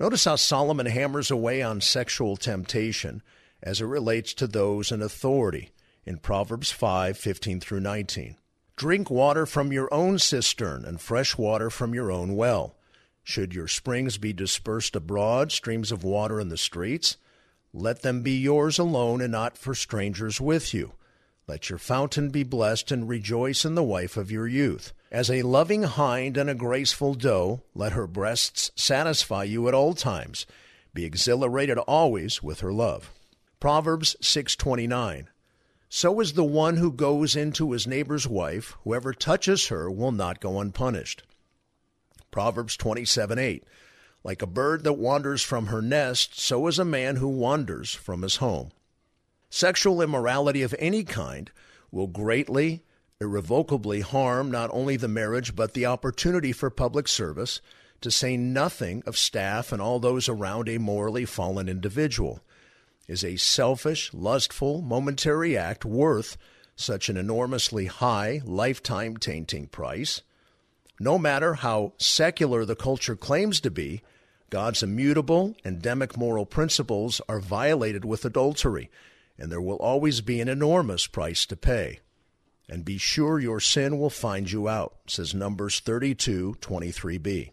Notice 0.01 0.25
how 0.25 0.37
Solomon 0.37 0.87
hammers 0.87 1.31
away 1.31 1.63
on 1.63 1.81
sexual 1.81 2.37
temptation 2.37 3.23
as 3.65 3.81
it 3.81 3.87
relates 3.87 4.35
to 4.35 4.47
those 4.47 4.93
in 4.93 5.03
authority 5.03 5.73
in 6.05 6.19
Proverbs 6.19 6.71
5:15 6.71 7.61
through 7.61 7.81
19. 7.81 8.37
Drink 8.77 9.11
water 9.11 9.47
from 9.47 9.73
your 9.73 9.93
own 9.93 10.19
cistern 10.19 10.85
and 10.85 11.01
fresh 11.01 11.39
water 11.39 11.71
from 11.71 11.95
your 11.95 12.13
own 12.13 12.37
well. 12.37 12.77
Should 13.23 13.55
your 13.55 13.69
springs 13.69 14.19
be 14.19 14.35
dispersed 14.35 14.95
abroad, 14.95 15.51
streams 15.51 15.91
of 15.91 16.05
water 16.05 16.39
in 16.39 16.51
the 16.51 16.59
streets, 16.59 17.17
let 17.73 18.03
them 18.03 18.23
be 18.23 18.37
yours 18.37 18.79
alone 18.79 19.21
and 19.21 19.33
not 19.33 19.57
for 19.57 19.75
strangers 19.75 20.41
with 20.41 20.75
you. 20.75 20.93
Let 21.47 21.71
your 21.71 21.79
fountain 21.79 22.31
be 22.31 22.43
blessed 22.43 22.93
and 22.93 23.09
rejoice 23.09 23.65
in 23.65 23.75
the 23.75 23.83
wife 23.83 24.17
of 24.17 24.31
your 24.31 24.47
youth. 24.47 24.93
As 25.11 25.31
a 25.31 25.43
loving 25.43 25.85
hind 25.85 26.37
and 26.37 26.51
a 26.51 26.55
graceful 26.55 27.15
doe, 27.15 27.63
let 27.75 27.93
her 27.93 28.07
breasts 28.07 28.71
satisfy 28.77 29.45
you 29.45 29.69
at 29.69 29.75
all 29.75 29.95
times. 29.95 30.47
Be 30.93 31.05
exhilarated 31.05 31.79
always 31.79 32.43
with 32.43 32.61
her 32.61 32.73
love. 32.73 33.11
Proverbs 33.65 34.15
6:29 34.21 35.29
So 35.89 36.21
is 36.21 36.35
the 36.35 36.45
one 36.45 36.77
who 36.77 36.93
goes 36.93 37.35
into 37.35 37.73
his 37.73 37.87
neighbor's 37.87 38.29
wife 38.29 38.77
whoever 38.85 39.15
touches 39.15 39.69
her 39.69 39.91
will 39.91 40.13
not 40.13 40.39
go 40.39 40.61
unpunished. 40.61 41.23
Proverbs 42.31 42.77
27:8 42.77 43.63
Like 44.23 44.43
a 44.43 44.47
bird 44.47 44.85
that 44.85 44.99
wanders 44.99 45.43
from 45.43 45.69
her 45.69 45.81
nest 45.81 46.39
so 46.39 46.67
is 46.67 46.79
a 46.79 46.85
man 46.85 47.17
who 47.17 47.29
wanders 47.29 47.95
from 47.95 48.21
his 48.21 48.37
home. 48.37 48.71
Sexual 49.49 50.03
immorality 50.03 50.61
of 50.61 50.75
any 50.79 51.03
kind 51.03 51.51
will 51.91 52.07
greatly 52.07 52.83
irrevocably 53.19 54.03
harm 54.03 54.51
not 54.51 54.69
only 54.75 54.99
the 54.99 55.09
marriage 55.09 55.57
but 55.57 55.73
the 55.73 55.87
opportunity 55.87 56.53
for 56.53 56.69
public 56.69 57.09
service, 57.09 57.63
to 58.03 58.11
say 58.11 58.37
nothing 58.37 59.03
of 59.07 59.17
staff 59.17 59.73
and 59.73 59.81
all 59.81 60.01
those 60.01 60.29
around 60.29 60.69
a 60.69 60.77
morally 60.77 61.25
fallen 61.25 61.67
individual 61.67 62.43
is 63.07 63.25
a 63.25 63.37
selfish, 63.37 64.13
lustful, 64.13 64.83
momentary 64.83 65.57
act 65.57 65.85
worth 65.85 66.37
such 66.77 67.09
an 67.09 67.17
enormously 67.17 67.87
high, 67.87 68.41
lifetime 68.45 69.17
tainting 69.17 69.67
price? 69.67 70.23
No 71.01 71.19
matter 71.19 71.55
how 71.55 71.93
secular 71.99 72.65
the 72.65 72.77
culture 72.77 73.17
claims 73.17 73.61
to 73.61 73.71
be, 73.71 74.03
God's 74.51 74.83
immutable, 74.83 75.57
endemic 75.65 76.17
moral 76.17 76.47
principles 76.47 77.21
are 77.29 77.41
violated 77.41 78.05
with 78.05 78.25
adultery, 78.25 78.91
and 79.39 79.51
there 79.51 79.61
will 79.61 79.77
always 79.77 80.21
be 80.21 80.41
an 80.41 80.49
enormous 80.49 81.07
price 81.07 81.45
to 81.47 81.57
pay. 81.57 82.01
And 82.69 82.85
be 82.85 82.97
sure 82.97 83.39
your 83.39 83.61
sin 83.61 83.99
will 83.99 84.11
find 84.11 84.51
you 84.51 84.69
out, 84.69 84.97
says 85.07 85.35
Numbers 85.35 85.81
32 85.81 86.59
23b. 86.61 87.51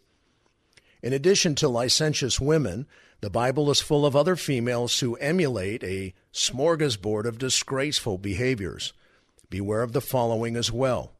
In 1.01 1.13
addition 1.13 1.55
to 1.55 1.67
licentious 1.67 2.39
women, 2.39 2.85
the 3.21 3.29
Bible 3.29 3.69
is 3.71 3.79
full 3.79 4.05
of 4.05 4.15
other 4.15 4.35
females 4.35 4.99
who 4.99 5.15
emulate 5.15 5.83
a 5.83 6.13
smorgasbord 6.33 7.25
of 7.25 7.37
disgraceful 7.37 8.17
behaviors. 8.17 8.93
Beware 9.49 9.81
of 9.81 9.93
the 9.93 10.01
following 10.01 10.55
as 10.55 10.71
well. 10.71 11.11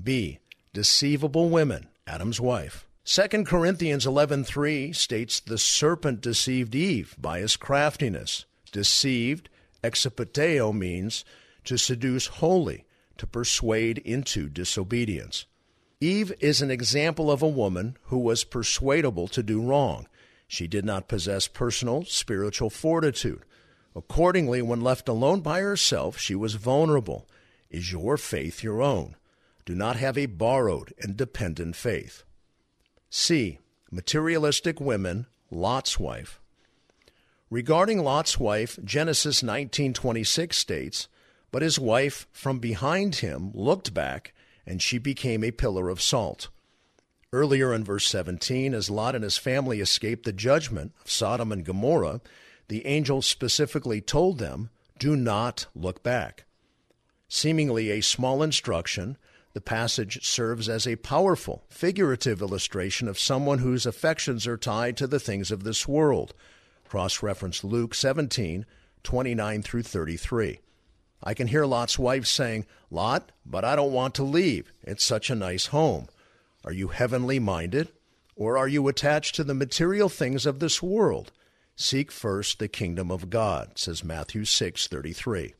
B. 0.00 0.38
Deceivable 0.72 1.48
women, 1.48 1.88
Adam's 2.06 2.40
wife. 2.40 2.86
2 3.04 3.44
Corinthians 3.44 4.06
11:3 4.06 4.94
states 4.94 5.38
the 5.40 5.58
serpent 5.58 6.20
deceived 6.20 6.74
Eve 6.74 7.14
by 7.18 7.40
his 7.40 7.56
craftiness. 7.56 8.46
Deceived, 8.72 9.48
exopateo 9.82 10.72
means 10.72 11.24
to 11.64 11.76
seduce 11.76 12.26
wholly, 12.26 12.84
to 13.18 13.26
persuade 13.26 13.98
into 13.98 14.48
disobedience. 14.48 15.44
Eve 16.04 16.34
is 16.38 16.60
an 16.60 16.70
example 16.70 17.30
of 17.30 17.40
a 17.40 17.48
woman 17.48 17.96
who 18.08 18.18
was 18.18 18.44
persuadable 18.44 19.26
to 19.26 19.42
do 19.42 19.58
wrong. 19.58 20.06
She 20.46 20.66
did 20.66 20.84
not 20.84 21.08
possess 21.08 21.48
personal 21.48 22.04
spiritual 22.04 22.68
fortitude. 22.68 23.42
Accordingly, 23.96 24.60
when 24.60 24.82
left 24.82 25.08
alone 25.08 25.40
by 25.40 25.60
herself, 25.60 26.18
she 26.18 26.34
was 26.34 26.56
vulnerable. 26.56 27.26
Is 27.70 27.90
your 27.90 28.18
faith 28.18 28.62
your 28.62 28.82
own? 28.82 29.16
Do 29.64 29.74
not 29.74 29.96
have 29.96 30.18
a 30.18 30.26
borrowed 30.26 30.92
and 31.00 31.16
dependent 31.16 31.74
faith. 31.74 32.24
C. 33.08 33.58
Materialistic 33.90 34.78
women, 34.78 35.24
Lot's 35.50 35.98
wife. 35.98 36.38
Regarding 37.48 38.04
Lot's 38.04 38.38
wife, 38.38 38.78
Genesis 38.84 39.42
19:26 39.42 40.58
states, 40.58 41.08
"But 41.50 41.62
his 41.62 41.78
wife 41.78 42.26
from 42.30 42.58
behind 42.58 43.16
him 43.16 43.52
looked 43.54 43.94
back, 43.94 44.33
and 44.66 44.80
she 44.82 44.98
became 44.98 45.44
a 45.44 45.50
pillar 45.50 45.88
of 45.88 46.02
salt." 46.02 46.48
Earlier 47.32 47.74
in 47.74 47.82
verse 47.82 48.06
17, 48.06 48.74
as 48.74 48.90
Lot 48.90 49.14
and 49.16 49.24
his 49.24 49.36
family 49.36 49.80
escaped 49.80 50.24
the 50.24 50.32
judgment 50.32 50.92
of 51.04 51.10
Sodom 51.10 51.50
and 51.50 51.64
Gomorrah, 51.64 52.20
the 52.68 52.86
angel 52.86 53.22
specifically 53.22 54.00
told 54.00 54.38
them, 54.38 54.70
Do 54.98 55.16
not 55.16 55.66
look 55.74 56.02
back. 56.02 56.44
Seemingly 57.28 57.90
a 57.90 58.00
small 58.00 58.42
instruction, 58.42 59.18
the 59.52 59.60
passage 59.60 60.24
serves 60.24 60.68
as 60.68 60.86
a 60.86 60.96
powerful, 60.96 61.64
figurative 61.68 62.40
illustration 62.40 63.08
of 63.08 63.18
someone 63.18 63.58
whose 63.58 63.86
affections 63.86 64.46
are 64.46 64.56
tied 64.56 64.96
to 64.96 65.06
the 65.06 65.20
things 65.20 65.50
of 65.50 65.64
this 65.64 65.88
world. 65.88 66.34
Cross 66.88 67.22
reference 67.22 67.64
Luke 67.64 67.94
17, 67.94 68.64
29 69.02 69.62
through 69.62 69.82
33. 69.82 70.60
I 71.24 71.32
can 71.32 71.48
hear 71.48 71.64
Lot's 71.64 71.98
wife 71.98 72.26
saying, 72.26 72.66
Lot, 72.90 73.32
but 73.46 73.64
I 73.64 73.74
don't 73.74 73.92
want 73.92 74.14
to 74.16 74.22
leave. 74.22 74.70
It's 74.82 75.02
such 75.02 75.30
a 75.30 75.34
nice 75.34 75.66
home. 75.66 76.08
Are 76.64 76.72
you 76.72 76.88
heavenly 76.88 77.38
minded? 77.38 77.88
Or 78.36 78.58
are 78.58 78.68
you 78.68 78.86
attached 78.88 79.34
to 79.36 79.44
the 79.44 79.54
material 79.54 80.08
things 80.08 80.44
of 80.44 80.58
this 80.60 80.82
world? 80.82 81.32
Seek 81.76 82.12
first 82.12 82.58
the 82.58 82.68
kingdom 82.68 83.10
of 83.10 83.30
God, 83.30 83.78
says 83.78 84.04
Matthew 84.04 84.44
6:33. 84.44 85.54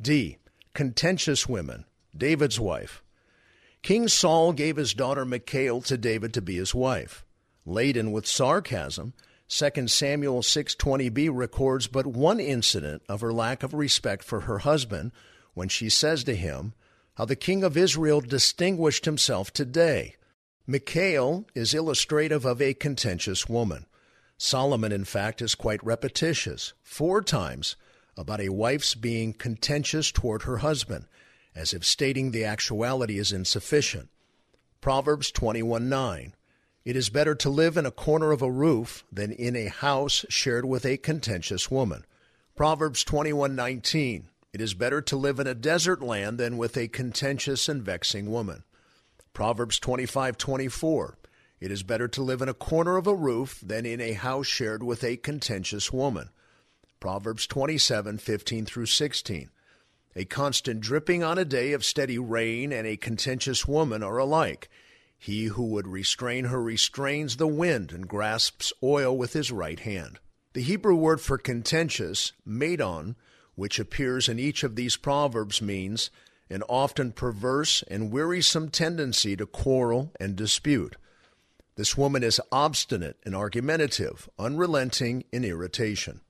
D. 0.00 0.38
Contentious 0.74 1.46
women, 1.46 1.84
David's 2.16 2.58
wife. 2.58 3.02
King 3.82 4.08
Saul 4.08 4.52
gave 4.52 4.76
his 4.76 4.94
daughter 4.94 5.24
Michal 5.24 5.82
to 5.82 5.98
David 5.98 6.32
to 6.34 6.40
be 6.40 6.56
his 6.56 6.74
wife. 6.74 7.24
Laden 7.66 8.10
with 8.10 8.26
sarcasm, 8.26 9.12
2 9.54 9.86
Samuel 9.86 10.40
6:20b 10.40 11.28
records 11.30 11.86
but 11.86 12.06
one 12.06 12.40
incident 12.40 13.02
of 13.06 13.20
her 13.20 13.34
lack 13.34 13.62
of 13.62 13.74
respect 13.74 14.24
for 14.24 14.40
her 14.40 14.60
husband 14.60 15.12
when 15.52 15.68
she 15.68 15.90
says 15.90 16.24
to 16.24 16.34
him, 16.34 16.72
how 17.16 17.26
the 17.26 17.36
king 17.36 17.62
of 17.62 17.76
Israel 17.76 18.22
distinguished 18.22 19.04
himself 19.04 19.52
today. 19.52 20.16
Michal 20.66 21.46
is 21.54 21.74
illustrative 21.74 22.46
of 22.46 22.62
a 22.62 22.72
contentious 22.72 23.46
woman. 23.46 23.84
Solomon, 24.38 24.90
in 24.90 25.04
fact, 25.04 25.42
is 25.42 25.54
quite 25.54 25.84
repetitious, 25.84 26.72
four 26.82 27.20
times, 27.20 27.76
about 28.16 28.40
a 28.40 28.48
wife's 28.48 28.94
being 28.94 29.34
contentious 29.34 30.10
toward 30.10 30.44
her 30.44 30.58
husband, 30.58 31.04
as 31.54 31.74
if 31.74 31.84
stating 31.84 32.30
the 32.30 32.46
actuality 32.46 33.18
is 33.18 33.32
insufficient. 33.32 34.08
Proverbs 34.80 35.30
21 35.30 35.90
9. 35.90 36.32
It 36.84 36.96
is 36.96 37.10
better 37.10 37.34
to 37.36 37.50
live 37.50 37.76
in 37.76 37.86
a 37.86 37.90
corner 37.90 38.32
of 38.32 38.42
a 38.42 38.50
roof 38.50 39.04
than 39.12 39.32
in 39.32 39.54
a 39.54 39.66
house 39.66 40.24
shared 40.28 40.64
with 40.64 40.84
a 40.84 40.96
contentious 40.96 41.70
woman. 41.70 42.04
Proverbs 42.56 43.04
21:19 43.04 44.24
it 44.52 44.60
is 44.60 44.74
better 44.74 45.00
to 45.00 45.16
live 45.16 45.40
in 45.40 45.46
a 45.46 45.54
desert 45.54 46.02
land 46.02 46.36
than 46.36 46.58
with 46.58 46.76
a 46.76 46.88
contentious 46.88 47.70
and 47.70 47.82
vexing 47.82 48.30
woman. 48.30 48.64
Proverbs 49.32 49.80
25:24. 49.80 51.16
It 51.58 51.70
is 51.70 51.82
better 51.82 52.06
to 52.08 52.22
live 52.22 52.42
in 52.42 52.50
a 52.50 52.54
corner 52.54 52.98
of 52.98 53.06
a 53.06 53.14
roof 53.14 53.60
than 53.62 53.86
in 53.86 53.98
a 53.98 54.12
house 54.12 54.46
shared 54.46 54.82
with 54.82 55.02
a 55.02 55.16
contentious 55.16 55.90
woman. 55.90 56.28
Proverbs 57.00 57.46
27:15 57.46 58.66
through 58.66 58.86
16. 58.86 59.50
A 60.14 60.26
constant 60.26 60.80
dripping 60.80 61.22
on 61.22 61.38
a 61.38 61.46
day 61.46 61.72
of 61.72 61.82
steady 61.82 62.18
rain 62.18 62.72
and 62.72 62.86
a 62.86 62.98
contentious 62.98 63.66
woman 63.66 64.02
are 64.02 64.18
alike. 64.18 64.68
He 65.22 65.44
who 65.44 65.66
would 65.66 65.86
restrain 65.86 66.46
her 66.46 66.60
restrains 66.60 67.36
the 67.36 67.46
wind 67.46 67.92
and 67.92 68.08
grasps 68.08 68.72
oil 68.82 69.16
with 69.16 69.34
his 69.34 69.52
right 69.52 69.78
hand. 69.78 70.18
The 70.52 70.62
Hebrew 70.62 70.96
word 70.96 71.20
for 71.20 71.38
contentious, 71.38 72.32
madon, 72.44 73.14
which 73.54 73.78
appears 73.78 74.28
in 74.28 74.40
each 74.40 74.64
of 74.64 74.74
these 74.74 74.96
proverbs, 74.96 75.62
means 75.62 76.10
an 76.50 76.64
often 76.64 77.12
perverse 77.12 77.84
and 77.86 78.10
wearisome 78.10 78.68
tendency 78.68 79.36
to 79.36 79.46
quarrel 79.46 80.10
and 80.18 80.34
dispute. 80.34 80.96
This 81.76 81.96
woman 81.96 82.24
is 82.24 82.40
obstinate 82.50 83.16
and 83.24 83.36
argumentative, 83.36 84.28
unrelenting 84.40 85.22
in 85.30 85.44
irritation. 85.44 86.20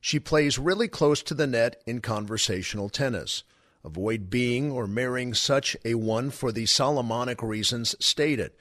She 0.00 0.18
plays 0.18 0.58
really 0.58 0.88
close 0.88 1.22
to 1.24 1.34
the 1.34 1.46
net 1.46 1.82
in 1.86 2.00
conversational 2.00 2.88
tennis. 2.88 3.42
Avoid 3.84 4.30
being 4.30 4.70
or 4.70 4.86
marrying 4.86 5.34
such 5.34 5.76
a 5.84 5.94
one 5.94 6.30
for 6.30 6.52
the 6.52 6.66
Solomonic 6.66 7.42
reasons 7.42 7.94
stated. 8.00 8.52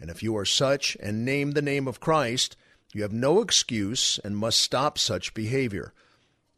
And 0.00 0.10
if 0.10 0.22
you 0.22 0.36
are 0.36 0.44
such 0.44 0.96
and 1.00 1.24
name 1.24 1.52
the 1.52 1.62
name 1.62 1.88
of 1.88 2.00
Christ, 2.00 2.56
you 2.92 3.02
have 3.02 3.12
no 3.12 3.40
excuse 3.40 4.18
and 4.22 4.36
must 4.36 4.60
stop 4.60 4.98
such 4.98 5.34
behavior. 5.34 5.92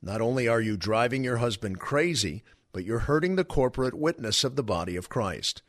Not 0.03 0.20
only 0.20 0.49
are 0.49 0.61
you 0.61 0.77
driving 0.77 1.25
your 1.25 1.38
husband 1.38 1.81
crazy, 1.81 2.42
but 2.73 2.85
you're 2.85 3.01
hurting 3.01 3.37
the 3.37 3.44
corporate 3.44 3.94
witness 3.94 4.44
of 4.44 4.57
the 4.57 4.62
body 4.62 4.96
of 4.96 5.09
Christ. 5.09 5.62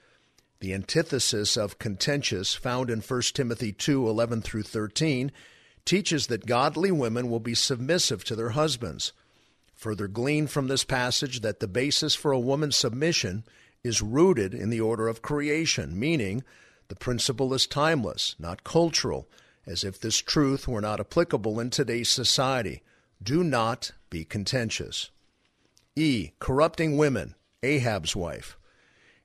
The 0.59 0.73
antithesis 0.73 1.57
of 1.57 1.79
contentious 1.79 2.53
found 2.53 2.89
in 2.89 3.01
1 3.01 3.21
Timothy 3.33 3.73
2 3.73 4.07
11 4.07 4.41
through 4.41 4.63
13 4.63 5.31
teaches 5.85 6.27
that 6.27 6.45
godly 6.45 6.91
women 6.91 7.29
will 7.29 7.39
be 7.39 7.55
submissive 7.55 8.23
to 8.25 8.35
their 8.35 8.51
husbands. 8.51 9.13
Further 9.81 10.07
glean 10.07 10.45
from 10.45 10.67
this 10.67 10.83
passage 10.83 11.41
that 11.41 11.59
the 11.59 11.67
basis 11.67 12.13
for 12.13 12.31
a 12.31 12.39
woman's 12.39 12.77
submission 12.77 13.43
is 13.83 13.99
rooted 13.99 14.53
in 14.53 14.69
the 14.69 14.79
order 14.79 15.07
of 15.07 15.23
creation, 15.23 15.99
meaning 15.99 16.43
the 16.87 16.95
principle 16.95 17.51
is 17.51 17.65
timeless, 17.65 18.35
not 18.37 18.63
cultural, 18.63 19.27
as 19.65 19.83
if 19.83 19.99
this 19.99 20.17
truth 20.17 20.67
were 20.67 20.81
not 20.81 20.99
applicable 20.99 21.59
in 21.59 21.71
today's 21.71 22.09
society. 22.09 22.83
Do 23.23 23.43
not 23.43 23.91
be 24.11 24.23
contentious. 24.23 25.09
E. 25.95 26.29
Corrupting 26.37 26.95
women, 26.95 27.33
Ahab's 27.63 28.15
wife. 28.15 28.59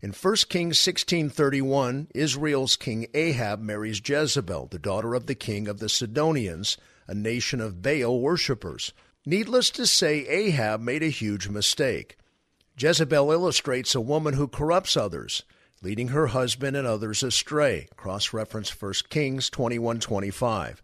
In 0.00 0.12
1 0.12 0.48
Kings 0.48 0.78
16:31, 0.78 2.06
Israel's 2.14 2.76
king 2.76 3.08
Ahab 3.12 3.60
marries 3.60 4.00
Jezebel, 4.02 4.68
the 4.70 4.78
daughter 4.78 5.12
of 5.12 5.26
the 5.26 5.34
king 5.34 5.68
of 5.68 5.80
the 5.80 5.90
Sidonians, 5.90 6.78
a 7.06 7.14
nation 7.14 7.60
of 7.60 7.82
Baal 7.82 8.18
worshippers. 8.22 8.94
Needless 9.28 9.70
to 9.70 9.86
say, 9.86 10.24
Ahab 10.28 10.80
made 10.80 11.02
a 11.02 11.08
huge 11.08 11.48
mistake. 11.48 12.16
Jezebel 12.78 13.32
illustrates 13.32 13.92
a 13.96 14.00
woman 14.00 14.34
who 14.34 14.46
corrupts 14.46 14.96
others, 14.96 15.42
leading 15.82 16.08
her 16.08 16.28
husband 16.28 16.76
and 16.76 16.86
others 16.86 17.24
astray. 17.24 17.88
Cross 17.96 18.32
reference 18.32 18.70
1 18.70 19.08
Kings 19.08 19.50
21:25. 19.50 20.80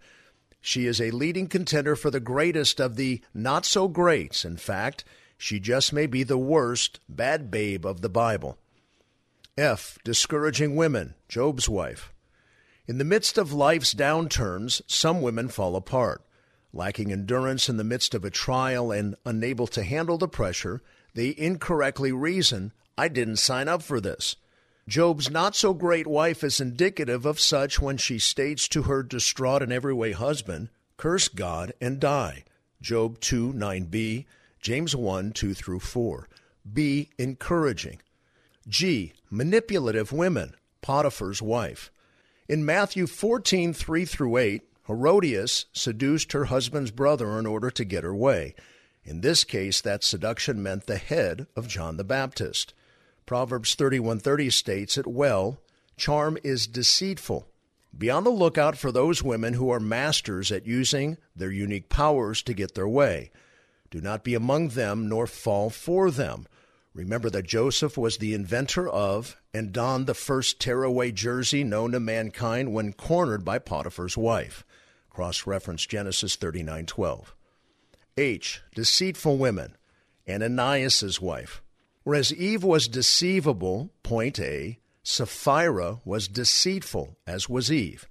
She 0.61 0.87
is 0.87 1.01
a 1.01 1.13
leading 1.13 1.47
contender 1.47 1.95
for 1.95 2.11
the 2.11 2.19
greatest 2.19 2.81
of 2.81 2.97
the 2.97 3.21
not 3.33 3.65
so 3.65 3.87
greats. 3.87 4.45
In 4.45 4.57
fact, 4.57 5.05
she 5.39 5.61
just 5.61 5.93
may 5.93 6.07
be 6.07 6.25
the 6.25 6.39
worst 6.39 6.99
bad 7.09 7.49
babe 7.49 7.87
of 7.87 8.01
the 8.01 8.09
Bible. 8.09 8.59
F. 9.57 9.99
Discouraging 10.03 10.75
women, 10.75 11.15
Job's 11.29 11.69
wife. 11.69 12.13
In 12.89 12.99
the 12.99 13.05
midst 13.05 13.39
of 13.39 13.53
life's 13.53 13.95
downturns, 13.95 14.83
some 14.89 15.23
women 15.23 15.49
fall 15.49 15.77
apart. 15.77 16.25
Lacking 16.73 17.13
endurance 17.13 17.69
in 17.69 17.77
the 17.77 17.85
midst 17.85 18.15
of 18.15 18.25
a 18.25 18.31
trial 18.31 18.91
and 18.91 19.15
unable 19.27 19.67
to 19.69 19.83
handle 19.83 20.17
the 20.17 20.29
pressure, 20.29 20.81
they 21.15 21.35
incorrectly 21.37 22.13
reason, 22.13 22.73
I 22.97 23.09
didn't 23.09 23.37
sign 23.37 23.69
up 23.69 23.83
for 23.83 24.01
this. 24.01 24.37
Job's 24.89 25.31
not 25.31 25.55
so 25.55 25.75
great 25.75 26.07
wife 26.07 26.43
is 26.43 26.61
indicative 26.61 27.25
of 27.25 27.39
such 27.39 27.81
when 27.81 27.99
she 27.99 28.19
states 28.19 28.67
to 28.69 28.83
her 28.83 29.03
distraught 29.03 29.63
in 29.63 29.71
every 29.71 29.95
way 29.95 30.13
husband, 30.13 30.71
Curse 30.97 31.29
God 31.29 31.73
and 31.81 32.01
die. 32.01 32.45
Job 32.81 33.21
2 33.21 33.53
9b, 33.53 34.25
James 34.61 34.97
1 34.97 35.33
2 35.33 35.55
through 35.55 35.81
4. 35.81 36.29
B. 36.73 37.11
Encouraging. 37.19 38.01
G. 38.69 39.13
Manipulative 39.31 40.13
women, 40.13 40.55
Potiphar's 40.81 41.43
wife. 41.43 41.91
In 42.49 42.65
Matthew 42.65 43.07
14, 43.07 43.73
3 43.73 44.05
through 44.05 44.37
8, 44.37 44.63
Herodias 44.89 45.67
seduced 45.73 46.33
her 46.33 46.47
husband's 46.47 46.91
brother 46.91 47.39
in 47.39 47.47
order 47.47 47.71
to 47.71 47.85
get 47.85 48.03
her 48.03 48.15
way. 48.15 48.55
In 49.05 49.21
this 49.21 49.45
case, 49.45 49.81
that 49.81 50.03
seduction 50.03 50.63
meant 50.63 50.87
the 50.87 50.97
head 50.97 51.47
of 51.55 51.69
John 51.69 51.97
the 51.97 52.05
Baptist. 52.05 52.75
Proverbs 53.25 53.77
31:30 53.77 54.51
states 54.53 54.99
it 54.99 55.07
well, 55.07 55.61
charm 55.97 56.37
is 56.43 56.67
deceitful. 56.67 57.47
Be 57.97 58.11
on 58.11 58.25
the 58.25 58.31
lookout 58.31 58.77
for 58.77 58.91
those 58.91 59.23
women 59.23 59.55
who 59.55 59.71
are 59.71 59.79
masters 59.79 60.51
at 60.51 60.67
using 60.67 61.19
their 61.37 61.51
unique 61.51 61.89
powers 61.89 62.43
to 62.43 62.55
get 62.55 62.75
their 62.75 62.89
way. 62.89 63.31
Do 63.91 64.01
not 64.01 64.25
be 64.25 64.35
among 64.35 64.69
them 64.69 65.09
nor 65.09 65.27
fall 65.27 65.71
for 65.71 66.11
them. 66.11 66.47
Remember 66.95 67.31
that 67.31 67.47
Joseph 67.47 67.97
was 67.97 68.19
the 68.19 68.35
inventor 68.35 68.89
of 68.89 69.37
and 69.55 69.73
donned 69.73 70.07
the 70.07 70.15
first 70.15 70.61
tearaway 70.61 71.13
jersey 71.13 71.63
known 71.63 71.93
to 71.93 72.01
mankind 72.01 72.73
when 72.73 72.93
cornered 72.93 73.45
by 73.45 73.59
Potiphar's 73.59 74.17
wife. 74.17 74.65
Cross 75.13 75.47
reference 75.47 75.85
Genesis 75.85 76.37
39:12. 76.37 77.35
H. 78.17 78.63
Deceitful 78.75 79.37
women. 79.37 79.77
Ananias's 80.27 81.21
wife. 81.21 81.61
Whereas 82.03 82.33
Eve 82.33 82.65
was 82.65 82.89
deceivable, 82.89 83.91
point 84.03 84.41
A, 84.41 84.79
Sapphira 85.03 86.01
was 86.07 86.29
deceitful, 86.29 87.19
as 87.27 87.47
was 87.47 87.71
Eve. 87.71 88.09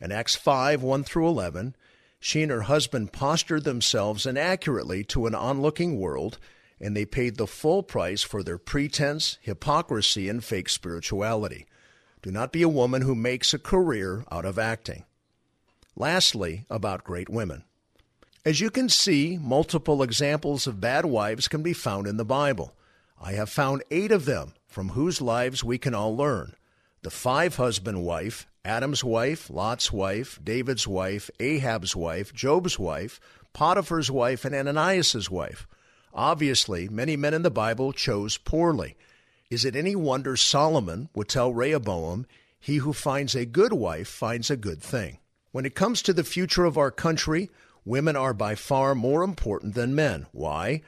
In 0.00 0.12
Acts 0.12 0.36
5 0.36 0.84
1 0.84 1.02
through 1.02 1.26
11, 1.26 1.74
she 2.20 2.42
and 2.42 2.52
her 2.52 2.62
husband 2.62 3.12
postured 3.12 3.64
themselves 3.64 4.24
inaccurately 4.24 5.02
to 5.04 5.26
an 5.26 5.34
onlooking 5.34 5.98
world, 5.98 6.38
and 6.78 6.96
they 6.96 7.04
paid 7.04 7.38
the 7.38 7.48
full 7.48 7.82
price 7.82 8.22
for 8.22 8.44
their 8.44 8.58
pretense, 8.58 9.38
hypocrisy, 9.40 10.28
and 10.28 10.44
fake 10.44 10.68
spirituality. 10.68 11.66
Do 12.22 12.30
not 12.30 12.52
be 12.52 12.62
a 12.62 12.68
woman 12.68 13.02
who 13.02 13.16
makes 13.16 13.52
a 13.52 13.58
career 13.58 14.24
out 14.30 14.44
of 14.44 14.60
acting. 14.60 15.04
Lastly, 15.96 16.66
about 16.68 17.04
great 17.04 17.30
women. 17.30 17.64
As 18.44 18.60
you 18.60 18.70
can 18.70 18.90
see, 18.90 19.38
multiple 19.40 20.02
examples 20.02 20.66
of 20.66 20.80
bad 20.80 21.06
wives 21.06 21.48
can 21.48 21.62
be 21.62 21.72
found 21.72 22.06
in 22.06 22.18
the 22.18 22.24
Bible. 22.24 22.76
I 23.20 23.32
have 23.32 23.48
found 23.48 23.82
eight 23.90 24.12
of 24.12 24.26
them 24.26 24.52
from 24.68 24.90
whose 24.90 25.22
lives 25.22 25.64
we 25.64 25.78
can 25.78 25.94
all 25.94 26.14
learn. 26.14 26.52
The 27.02 27.10
five 27.10 27.56
husband 27.56 28.04
wife, 28.04 28.46
Adam's 28.62 29.02
wife, 29.02 29.48
Lot's 29.48 29.90
wife, 29.90 30.38
David's 30.44 30.86
wife, 30.86 31.30
Ahab's 31.40 31.96
wife, 31.96 32.34
Job's 32.34 32.78
wife, 32.78 33.18
Potiphar's 33.54 34.10
wife, 34.10 34.44
and 34.44 34.54
Ananias's 34.54 35.30
wife. 35.30 35.66
Obviously, 36.12 36.88
many 36.90 37.16
men 37.16 37.32
in 37.32 37.42
the 37.42 37.50
Bible 37.50 37.92
chose 37.92 38.36
poorly. 38.36 38.96
Is 39.48 39.64
it 39.64 39.74
any 39.74 39.96
wonder 39.96 40.36
Solomon 40.36 41.08
would 41.14 41.28
tell 41.28 41.54
Rehoboam, 41.54 42.26
He 42.60 42.76
who 42.76 42.92
finds 42.92 43.34
a 43.34 43.46
good 43.46 43.72
wife 43.72 44.08
finds 44.08 44.50
a 44.50 44.56
good 44.56 44.82
thing? 44.82 45.18
When 45.56 45.64
it 45.64 45.74
comes 45.74 46.02
to 46.02 46.12
the 46.12 46.22
future 46.22 46.66
of 46.66 46.76
our 46.76 46.90
country, 46.90 47.48
women 47.82 48.14
are 48.14 48.34
by 48.34 48.56
far 48.56 48.94
more 48.94 49.22
important 49.22 49.74
than 49.74 49.94
men. 49.94 50.26
Why? 50.32 50.82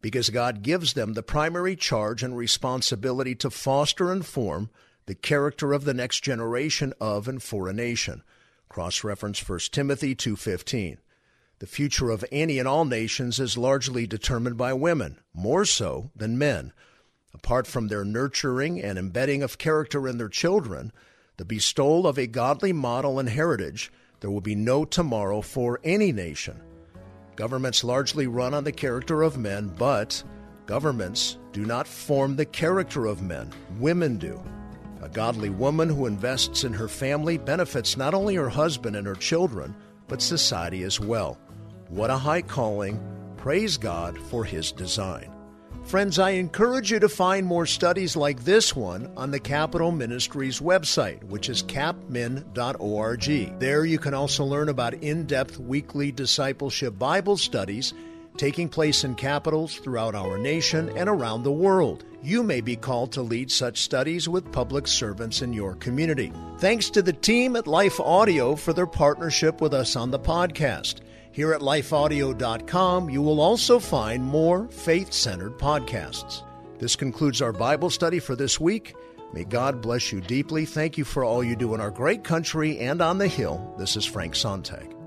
because 0.00 0.30
God 0.30 0.62
gives 0.62 0.94
them 0.94 1.12
the 1.12 1.22
primary 1.22 1.76
charge 1.76 2.24
and 2.24 2.36
responsibility 2.36 3.36
to 3.36 3.48
foster 3.48 4.10
and 4.10 4.26
form 4.26 4.70
the 5.06 5.14
character 5.14 5.72
of 5.72 5.84
the 5.84 5.94
next 5.94 6.24
generation 6.24 6.94
of 7.00 7.28
and 7.28 7.40
for 7.40 7.68
a 7.68 7.72
nation. 7.72 8.24
Cross 8.68 9.04
reference 9.04 9.38
1 9.38 9.70
Timothy 9.70 10.16
2:15. 10.16 10.98
The 11.60 11.66
future 11.68 12.10
of 12.10 12.24
any 12.32 12.58
and 12.58 12.66
all 12.66 12.84
nations 12.84 13.38
is 13.38 13.56
largely 13.56 14.04
determined 14.04 14.56
by 14.56 14.72
women, 14.72 15.20
more 15.32 15.64
so 15.64 16.10
than 16.16 16.36
men. 16.36 16.72
Apart 17.32 17.68
from 17.68 17.86
their 17.86 18.04
nurturing 18.04 18.82
and 18.82 18.98
embedding 18.98 19.44
of 19.44 19.58
character 19.58 20.08
in 20.08 20.18
their 20.18 20.28
children, 20.28 20.90
the 21.36 21.44
bestowal 21.44 22.04
of 22.04 22.18
a 22.18 22.26
godly 22.26 22.72
model 22.72 23.20
and 23.20 23.28
heritage, 23.28 23.92
there 24.20 24.30
will 24.30 24.40
be 24.40 24.54
no 24.54 24.84
tomorrow 24.84 25.40
for 25.40 25.80
any 25.84 26.12
nation. 26.12 26.60
Governments 27.36 27.84
largely 27.84 28.26
run 28.26 28.52
on 28.54 28.64
the 28.64 28.72
character 28.72 29.22
of 29.22 29.38
men, 29.38 29.72
but 29.78 30.22
governments 30.66 31.38
do 31.52 31.64
not 31.64 31.86
form 31.86 32.34
the 32.34 32.44
character 32.44 33.06
of 33.06 33.22
men. 33.22 33.50
Women 33.78 34.16
do. 34.18 34.42
A 35.02 35.08
godly 35.08 35.50
woman 35.50 35.88
who 35.88 36.06
invests 36.06 36.64
in 36.64 36.72
her 36.72 36.88
family 36.88 37.38
benefits 37.38 37.96
not 37.96 38.14
only 38.14 38.34
her 38.34 38.48
husband 38.48 38.96
and 38.96 39.06
her 39.06 39.14
children, 39.14 39.74
but 40.08 40.20
society 40.20 40.82
as 40.82 40.98
well. 40.98 41.38
What 41.88 42.10
a 42.10 42.18
high 42.18 42.42
calling. 42.42 43.00
Praise 43.36 43.76
God 43.76 44.18
for 44.18 44.44
his 44.44 44.72
design. 44.72 45.32
Friends, 45.88 46.18
I 46.18 46.32
encourage 46.32 46.90
you 46.90 47.00
to 47.00 47.08
find 47.08 47.46
more 47.46 47.64
studies 47.64 48.14
like 48.14 48.44
this 48.44 48.76
one 48.76 49.10
on 49.16 49.30
the 49.30 49.40
Capitol 49.40 49.90
Ministries 49.90 50.60
website, 50.60 51.24
which 51.24 51.48
is 51.48 51.62
capmin.org. 51.62 53.58
There 53.58 53.86
you 53.86 53.98
can 53.98 54.12
also 54.12 54.44
learn 54.44 54.68
about 54.68 54.92
in 54.92 55.24
depth 55.24 55.58
weekly 55.58 56.12
discipleship 56.12 56.98
Bible 56.98 57.38
studies 57.38 57.94
taking 58.36 58.68
place 58.68 59.02
in 59.02 59.14
capitals 59.14 59.78
throughout 59.78 60.14
our 60.14 60.36
nation 60.36 60.90
and 60.90 61.08
around 61.08 61.42
the 61.42 61.52
world. 61.52 62.04
You 62.22 62.42
may 62.42 62.60
be 62.60 62.76
called 62.76 63.12
to 63.12 63.22
lead 63.22 63.50
such 63.50 63.80
studies 63.80 64.28
with 64.28 64.52
public 64.52 64.86
servants 64.86 65.40
in 65.40 65.54
your 65.54 65.74
community. 65.76 66.34
Thanks 66.58 66.90
to 66.90 67.00
the 67.00 67.14
team 67.14 67.56
at 67.56 67.66
Life 67.66 67.98
Audio 67.98 68.56
for 68.56 68.74
their 68.74 68.86
partnership 68.86 69.62
with 69.62 69.72
us 69.72 69.96
on 69.96 70.10
the 70.10 70.20
podcast. 70.20 70.96
Here 71.32 71.52
at 71.52 71.60
lifeaudio.com, 71.60 73.10
you 73.10 73.22
will 73.22 73.40
also 73.40 73.78
find 73.78 74.24
more 74.24 74.68
faith 74.68 75.12
centered 75.12 75.58
podcasts. 75.58 76.42
This 76.78 76.96
concludes 76.96 77.42
our 77.42 77.52
Bible 77.52 77.90
study 77.90 78.18
for 78.18 78.36
this 78.36 78.58
week. 78.58 78.94
May 79.32 79.44
God 79.44 79.80
bless 79.82 80.10
you 80.12 80.20
deeply. 80.20 80.64
Thank 80.64 80.96
you 80.96 81.04
for 81.04 81.24
all 81.24 81.44
you 81.44 81.54
do 81.54 81.74
in 81.74 81.80
our 81.80 81.90
great 81.90 82.24
country 82.24 82.78
and 82.78 83.02
on 83.02 83.18
the 83.18 83.28
Hill. 83.28 83.74
This 83.78 83.96
is 83.96 84.04
Frank 84.04 84.34
Sontag. 84.34 84.97